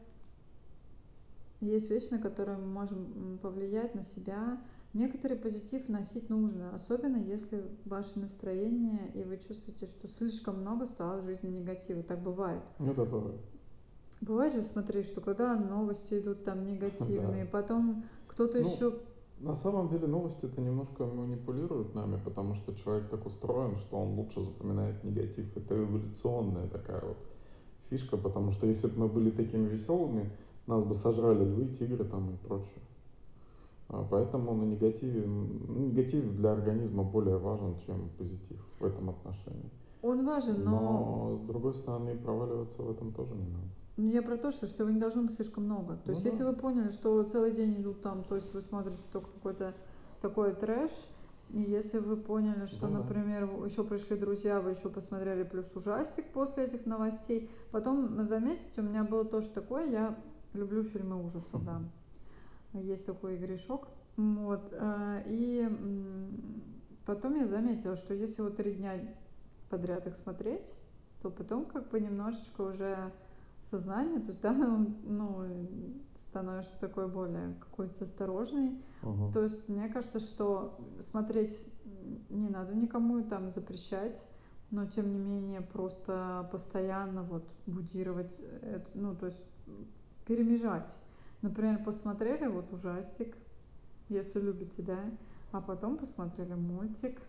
[1.61, 4.61] есть вещи, на которые мы можем повлиять на себя.
[4.95, 11.21] Некоторый позитив носить нужно, особенно если ваше настроение, и вы чувствуете, что слишком много стало
[11.21, 12.03] в жизни негатива.
[12.03, 12.63] Так бывает.
[12.79, 13.41] Ну да, бывает.
[14.21, 18.99] Бывает же, смотри, что когда новости идут там негативные, потом кто-то ну, еще...
[19.41, 24.11] На самом деле новости это немножко манипулируют нами, потому что человек так устроен, что он
[24.11, 25.57] лучше запоминает негатив.
[25.57, 27.17] Это эволюционная такая вот
[27.93, 30.31] фишка, потому что если бы мы были такими веселыми,
[30.67, 32.83] нас бы сожрали львы, тигры там и прочее.
[33.89, 39.71] А поэтому на негативе, негатив для организма более важен, чем позитив в этом отношении.
[40.03, 41.29] Он важен, но...
[41.31, 43.69] Но с другой стороны, проваливаться в этом тоже не надо.
[43.99, 45.97] Ну, я про то, что, что его не должно быть слишком много.
[45.97, 46.31] То ну, есть, да.
[46.31, 49.75] если вы поняли, что целый день идут там, то есть вы смотрите только какой-то
[50.23, 50.91] такой трэш,
[51.53, 53.67] и если вы поняли, что, да, например, да.
[53.67, 59.05] еще пришли друзья, вы еще посмотрели плюс ужастик после этих новостей, потом заметите, у меня
[59.05, 60.19] было тоже такое, я
[60.55, 61.83] люблю фильмы ужасов, да.
[62.73, 63.89] Есть такой грешок.
[64.17, 64.73] Вот.
[64.73, 65.69] Э, и
[67.05, 68.95] потом я заметила, что если вот три дня
[69.69, 70.75] подряд их смотреть,
[71.21, 73.13] то потом как бы немножечко уже
[73.63, 74.53] сознание, то есть, да,
[75.05, 75.47] ну,
[76.15, 78.83] становишься такой более какой-то осторожный.
[79.03, 79.33] Угу.
[79.33, 81.67] То есть, мне кажется, что смотреть
[82.29, 84.27] не надо никому там запрещать,
[84.71, 89.41] но тем не менее просто постоянно вот будировать, это, ну, то есть
[90.27, 90.99] перемежать.
[91.43, 93.37] Например, посмотрели вот ужастик,
[94.09, 94.99] если любите, да,
[95.53, 97.21] а потом посмотрели мультик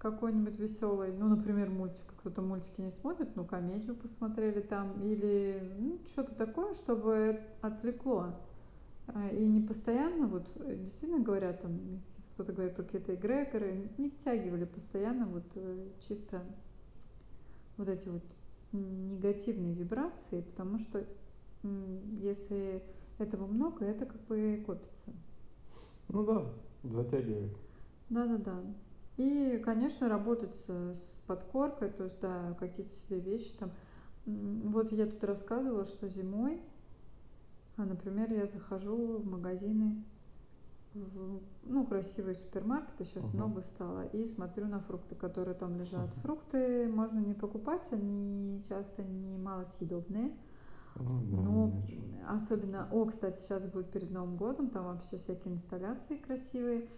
[0.00, 6.00] какой-нибудь веселый, ну, например, мультик, кто-то мультики не смотрит, ну, комедию посмотрели там, или ну,
[6.06, 8.34] что-то такое, чтобы отвлекло.
[9.08, 12.00] А, и не постоянно, вот, действительно говорят, там,
[12.32, 16.42] кто-то говорит про какие-то эгрегоры, не втягивали постоянно вот э, чисто
[17.76, 18.22] вот эти вот
[18.72, 21.04] негативные вибрации, потому что
[22.22, 22.82] если
[23.18, 25.12] этого много, это как бы копится.
[26.08, 26.46] Ну да,
[26.84, 27.52] затягивает.
[28.08, 28.62] Да-да-да.
[29.20, 33.70] И, конечно, работать с подкоркой, то есть, да, какие-то себе вещи там.
[34.24, 36.62] Вот я тут рассказывала, что зимой,
[37.76, 40.02] а, например, я захожу в магазины,
[40.94, 43.36] в, ну, красивые супермаркеты, сейчас uh-huh.
[43.36, 46.08] много стало, и смотрю на фрукты, которые там лежат.
[46.22, 50.32] Фрукты можно не покупать, они часто не малосъедобные.
[50.96, 51.72] Ну, да, но
[52.26, 56.88] особенно, о, кстати, сейчас будет перед Новым годом, там вообще всякие инсталляции красивые.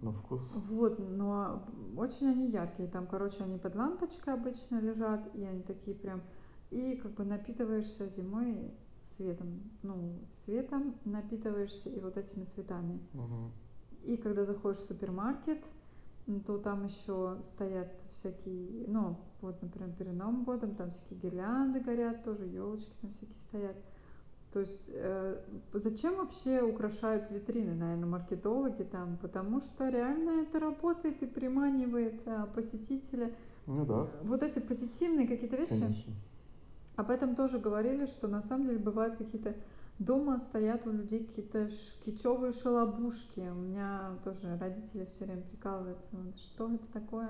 [0.00, 0.42] На вкус.
[0.54, 1.66] Вот, но
[1.96, 2.88] очень они яркие.
[2.88, 6.22] Там, короче, они под лампочкой обычно лежат, и они такие прям...
[6.70, 8.74] И как бы напитываешься зимой
[9.04, 9.62] светом.
[9.82, 13.00] Ну, светом напитываешься и вот этими цветами.
[13.14, 13.50] Угу.
[14.04, 15.64] И когда заходишь в супермаркет,
[16.44, 22.24] то там еще стоят всякие, ну, вот, например, перед Новым годом там всякие гирлянды горят,
[22.24, 23.76] тоже елочки там всякие стоят.
[24.56, 25.38] То есть э,
[25.74, 29.18] зачем вообще украшают витрины, наверное, маркетологи там?
[29.18, 33.34] Потому что реально это работает и приманивает э, посетителя.
[33.66, 34.08] Ну да.
[34.22, 35.78] Вот эти позитивные какие-то вещи.
[35.78, 36.14] Конечно.
[36.96, 39.54] Об этом тоже говорили, что на самом деле бывают какие-то
[39.98, 41.68] дома стоят у людей какие-то
[42.06, 43.40] кичевые шалобушки.
[43.40, 47.28] У меня тоже родители все время прикалываются, что это такое?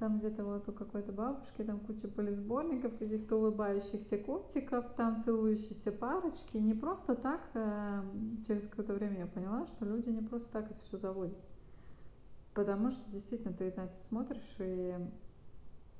[0.00, 6.56] Там где-то вот у какой-то бабушки там куча полисборников, каких-то улыбающихся котиков, там целующиеся парочки.
[6.56, 8.02] Не просто так, э,
[8.46, 11.36] через какое-то время я поняла, что люди не просто так это все заводят.
[12.54, 14.94] Потому что действительно ты на это смотришь, и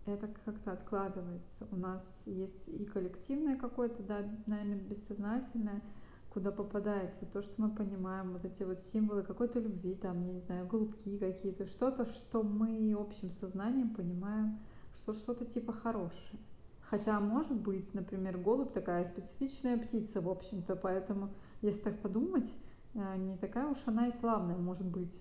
[0.06, 1.68] это как-то откладывается.
[1.70, 5.82] У нас есть и коллективное какое-то, да, наверное, бессознательное,
[6.30, 10.32] куда попадает вот то, что мы понимаем, вот эти вот символы какой-то любви, там, я
[10.32, 14.58] не знаю, голубки какие-то, что-то, что мы общим сознанием понимаем,
[14.94, 16.40] что что-то типа хорошее.
[16.82, 21.30] Хотя, может быть, например, голубь такая специфичная птица, в общем-то, поэтому,
[21.62, 22.52] если так подумать,
[22.94, 25.20] э, не такая уж она и славная, может быть.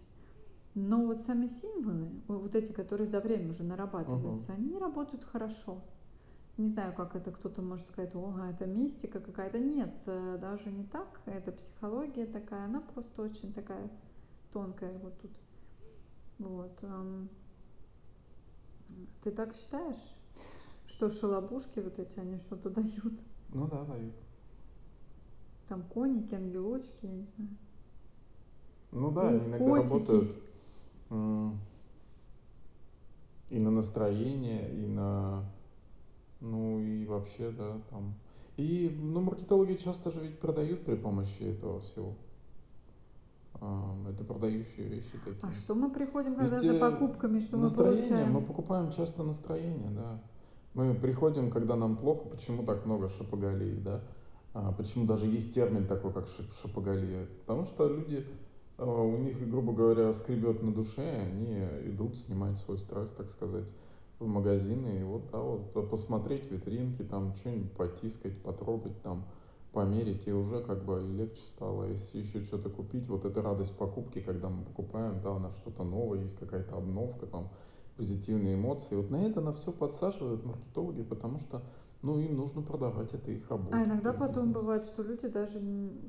[0.75, 4.55] Но вот сами символы, вот эти, которые за время уже нарабатываются, uh-huh.
[4.55, 5.81] они работают хорошо
[6.59, 9.59] не знаю, как это кто-то может сказать, о, это мистика какая-то.
[9.59, 11.21] Нет, э, даже не так.
[11.25, 13.89] Это психология такая, она просто очень такая
[14.51, 15.31] тонкая вот тут.
[16.37, 16.83] Вот.
[19.23, 20.15] Ты так считаешь,
[20.85, 23.21] что шалобушки вот эти, они что-то дают?
[23.53, 24.15] Ну да, дают.
[25.69, 27.57] Там коники, ангелочки, я не знаю.
[28.91, 29.91] Ну да, они иногда котики.
[29.93, 30.35] работают
[33.49, 35.43] и на настроение, и на
[36.41, 38.13] ну и вообще, да, там.
[38.57, 42.15] И, ну, маркетологи часто же ведь продают при помощи этого всего.
[44.09, 45.37] Это продающие вещи такие.
[45.41, 48.31] А что мы приходим, когда ведь, за покупками, что настроение, мы получаем?
[48.33, 50.21] Мы покупаем часто настроение, да.
[50.73, 54.01] Мы приходим, когда нам плохо, почему так много шапоголии, да?
[54.53, 56.27] А, почему даже есть термин такой, как
[56.61, 57.27] шапоголия?
[57.45, 58.25] Потому что люди,
[58.77, 63.67] э, у них, грубо говоря, скребет на душе, они идут снимать свой стресс, так сказать
[64.19, 69.25] в магазины и вот, да, вот посмотреть витринки, там что-нибудь потискать, потрогать, там
[69.71, 71.85] померить, и уже как бы легче стало.
[71.85, 75.83] Если еще что-то купить, вот эта радость покупки, когда мы покупаем, да, у нас что-то
[75.83, 77.49] новое, есть какая-то обновка, там
[77.95, 78.95] позитивные эмоции.
[78.95, 81.61] Вот на это на все подсаживают маркетологи, потому что
[82.01, 83.75] ну, им нужно продавать, это их работа.
[83.75, 84.61] А иногда потом бизнес.
[84.61, 85.59] бывает, что люди даже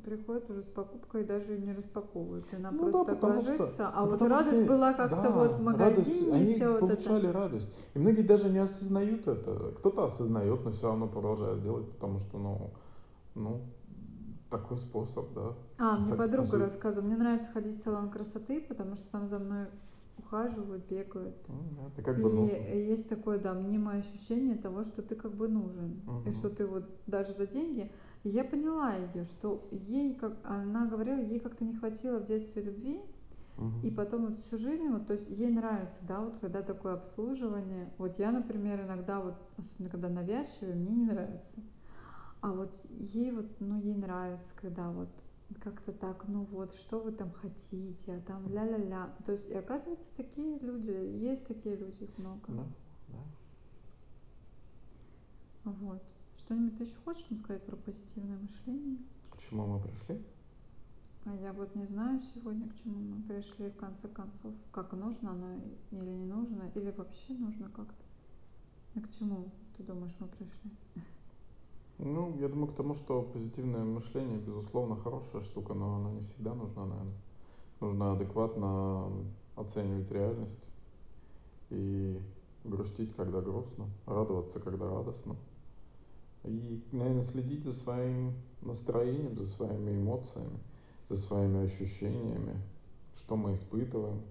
[0.05, 2.47] приходят уже с покупкой и даже не распаковывают.
[2.53, 3.66] И нам ну, просто да, ложится.
[3.66, 6.30] Что, а ну, вот радость что, была как-то да, вот в магазине.
[6.30, 7.32] Радость, они все получали вот это.
[7.32, 7.68] радость.
[7.95, 9.72] И многие даже не осознают это.
[9.78, 12.70] Кто-то осознает, но все равно продолжает делать, потому что, ну,
[13.34, 13.61] ну
[14.49, 15.55] такой способ, да.
[15.78, 16.62] А, мне подруга скажу.
[16.62, 17.09] рассказывала.
[17.09, 19.66] Мне нравится ходить в салон красоты, потому что там за мной
[20.20, 21.36] ухаживают, бегают.
[21.92, 22.54] Это как и бы нужно.
[22.54, 26.00] есть такое, да, мнимое ощущение того, что ты как бы нужен.
[26.06, 26.28] Угу.
[26.28, 27.90] И что ты вот даже за деньги.
[28.22, 32.62] И я поняла ее, что ей, как она говорила, ей как-то не хватило в детстве
[32.62, 33.00] любви.
[33.56, 33.86] Угу.
[33.86, 37.92] И потом вот всю жизнь, вот, то есть ей нравится, да, вот когда такое обслуживание.
[37.98, 41.60] Вот я, например, иногда вот, особенно когда навязчивое, мне не нравится.
[42.40, 45.10] А вот ей вот, ну, ей нравится, когда вот
[45.55, 49.14] как-то так, ну вот, что вы там хотите, а там ля-ля-ля.
[49.24, 52.40] То есть, и оказывается, такие люди, есть такие люди, их много.
[52.48, 52.64] Да,
[53.09, 53.18] да.
[55.72, 56.03] Вот.
[56.36, 58.98] Что-нибудь ты еще хочешь нам сказать про позитивное мышление?
[59.30, 60.24] К чему мы пришли?
[61.26, 64.55] А я вот не знаю сегодня, к чему мы пришли в конце концов.
[64.72, 68.05] Как нужно оно или не нужно, или вообще нужно как-то.
[68.94, 70.70] А к чему, ты думаешь, мы пришли?
[72.03, 76.55] Ну, я думаю, к тому, что позитивное мышление, безусловно, хорошая штука, но она не всегда
[76.55, 77.20] нужна, наверное.
[77.80, 79.12] Нужно адекватно
[79.55, 80.64] оценивать реальность
[81.68, 82.18] и
[82.64, 85.36] грустить, когда грустно, радоваться, когда радостно.
[86.44, 88.32] И, наверное, следить за своим
[88.62, 90.59] настроением, за своими эмоциями,
[91.07, 92.62] за своими ощущениями,
[93.14, 94.22] что мы испытываем.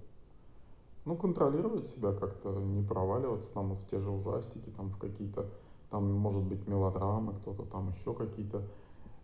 [1.05, 5.51] Ну, контролировать себя как-то, не проваливаться там в те же ужастики, там в какие-то,
[5.89, 8.63] там, может быть, мелодрамы, кто-то там еще какие-то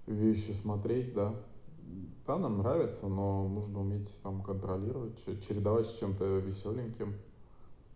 [0.08, 1.34] вещи смотреть, да.
[2.26, 7.14] Да, нам нравится, но нужно уметь там контролировать, чередовать с чем-то веселеньким,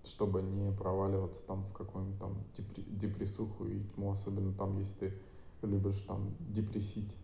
[0.03, 2.35] чтобы не проваливаться там в какую-нибудь там
[2.99, 5.13] депрессуху и тьму, особенно там, если
[5.61, 7.15] ты любишь там депрессить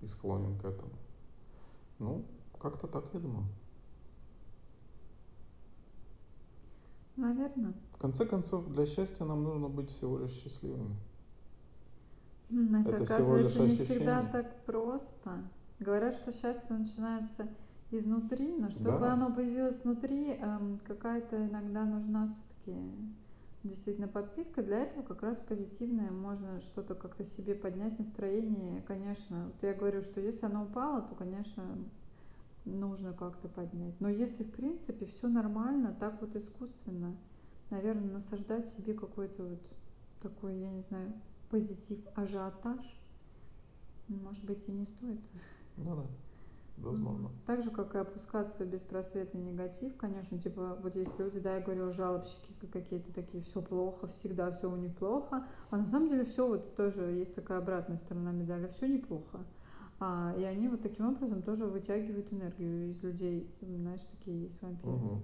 [0.00, 0.92] и склонен к этому.
[1.98, 2.22] Ну,
[2.60, 3.46] как-то так, я думаю.
[7.16, 7.74] Наверное.
[8.02, 10.96] В конце концов, для счастья нам нужно быть всего лишь счастливыми.
[12.50, 15.44] Это, это оказывается не всегда так просто.
[15.78, 17.46] Говорят, что счастье начинается
[17.92, 19.12] изнутри, но чтобы да.
[19.12, 22.76] оно появилось внутри, эм, какая-то иногда нужна все-таки
[23.62, 24.64] действительно подпитка.
[24.64, 29.44] Для этого как раз позитивное можно что-то как-то себе поднять, настроение, конечно.
[29.44, 31.62] Вот я говорю, что если оно упало, то, конечно,
[32.64, 33.94] нужно как-то поднять.
[34.00, 37.16] Но если, в принципе, все нормально, так вот искусственно,
[37.72, 39.62] наверное, насаждать себе какой-то вот
[40.20, 41.12] такой, я не знаю,
[41.50, 42.80] позитив, ажиотаж,
[44.08, 45.20] может быть, и не стоит.
[45.76, 46.06] Ну да.
[46.78, 47.30] Возможно.
[47.46, 51.60] Так же, как и опускаться в беспросветный негатив, конечно, типа, вот есть люди, да, я
[51.60, 56.24] говорила, жалобщики какие-то такие, все плохо, всегда все у них плохо, а на самом деле
[56.24, 59.44] все вот тоже есть такая обратная сторона медали, все неплохо.
[60.00, 64.94] А, и они вот таким образом тоже вытягивают энергию из людей, знаешь, такие есть вампиры.
[64.94, 65.22] Угу.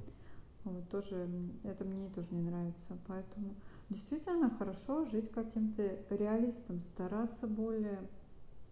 [0.69, 1.29] Вот, тоже,
[1.64, 3.55] это мне тоже не нравится, поэтому
[3.89, 8.07] действительно хорошо жить каким-то реалистом, стараться более,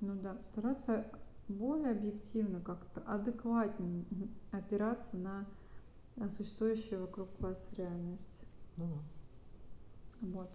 [0.01, 1.07] ну да, стараться
[1.49, 4.05] более объективно, как-то адекватнее
[4.51, 5.47] опираться на
[6.29, 8.45] существующую вокруг вас реальность.
[8.77, 10.29] Ну да.
[10.29, 10.51] Вот.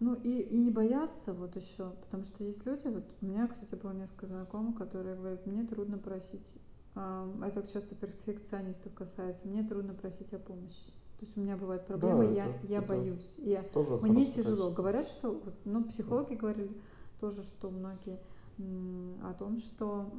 [0.00, 3.74] Ну и, и не бояться вот еще, потому что есть люди, вот у меня, кстати,
[3.74, 6.54] было несколько знакомых, которые говорят, мне трудно просить,
[6.94, 10.92] это часто перфекционистов касается, мне трудно просить о помощи.
[11.18, 13.36] То есть у меня бывают проблемы, да, я, это, я это боюсь.
[13.38, 13.62] Я,
[14.00, 14.56] мне тяжело.
[14.56, 14.70] Качество.
[14.70, 16.74] Говорят, что, ну, психологи говорили
[17.20, 18.18] тоже, что многие
[19.22, 20.10] о том, что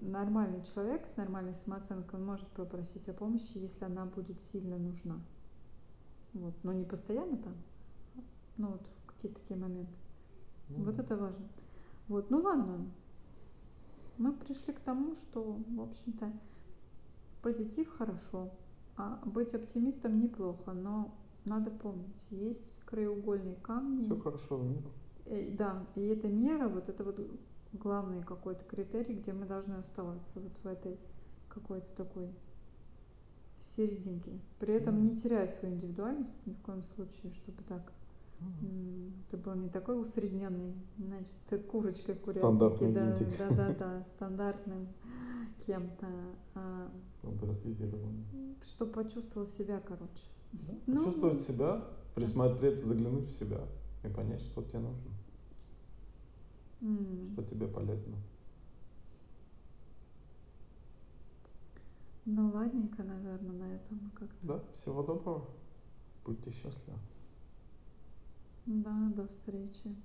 [0.00, 5.20] нормальный человек с нормальной самооценкой может попросить о помощи, если она будет сильно нужна.
[6.32, 6.54] Вот.
[6.62, 7.54] Но не постоянно там,
[8.56, 9.92] ну вот в какие-то такие моменты.
[10.68, 10.84] Mm-hmm.
[10.84, 11.46] Вот это важно.
[12.08, 12.86] Вот, ну ладно.
[14.18, 16.32] Мы пришли к тому, что, в общем-то,
[17.40, 18.50] позитив хорошо,
[18.96, 21.14] а быть оптимистом неплохо, но
[21.44, 24.02] надо помнить, есть краеугольные камни.
[24.02, 24.88] Все хорошо в мире.
[25.26, 27.20] Э, да, и эта мера, вот это вот
[27.72, 30.98] главный какой-то критерий, где мы должны оставаться вот в этой
[31.48, 32.28] какой-то такой
[33.60, 34.40] серединке.
[34.58, 37.92] При этом не теряя свою индивидуальность ни в коем случае, чтобы так
[39.28, 44.88] это был не такой усредненный, значит, курочкой в курятнике, да, да, да, да, стандартным
[45.66, 46.06] кем-то.
[46.54, 46.90] А,
[48.62, 50.24] что почувствовал себя, короче.
[50.52, 51.84] Да, ну, почувствовать себя,
[52.14, 53.60] присмотреться, заглянуть в себя
[54.04, 55.10] и понять, что тебе нужно.
[56.80, 57.32] Mm.
[57.32, 58.16] Что тебе полезно.
[62.24, 64.46] Ну, ладненько, наверное, на этом как-то.
[64.46, 65.48] Да, всего доброго.
[66.24, 66.98] Будьте счастливы.
[68.70, 69.96] Да, до встречи.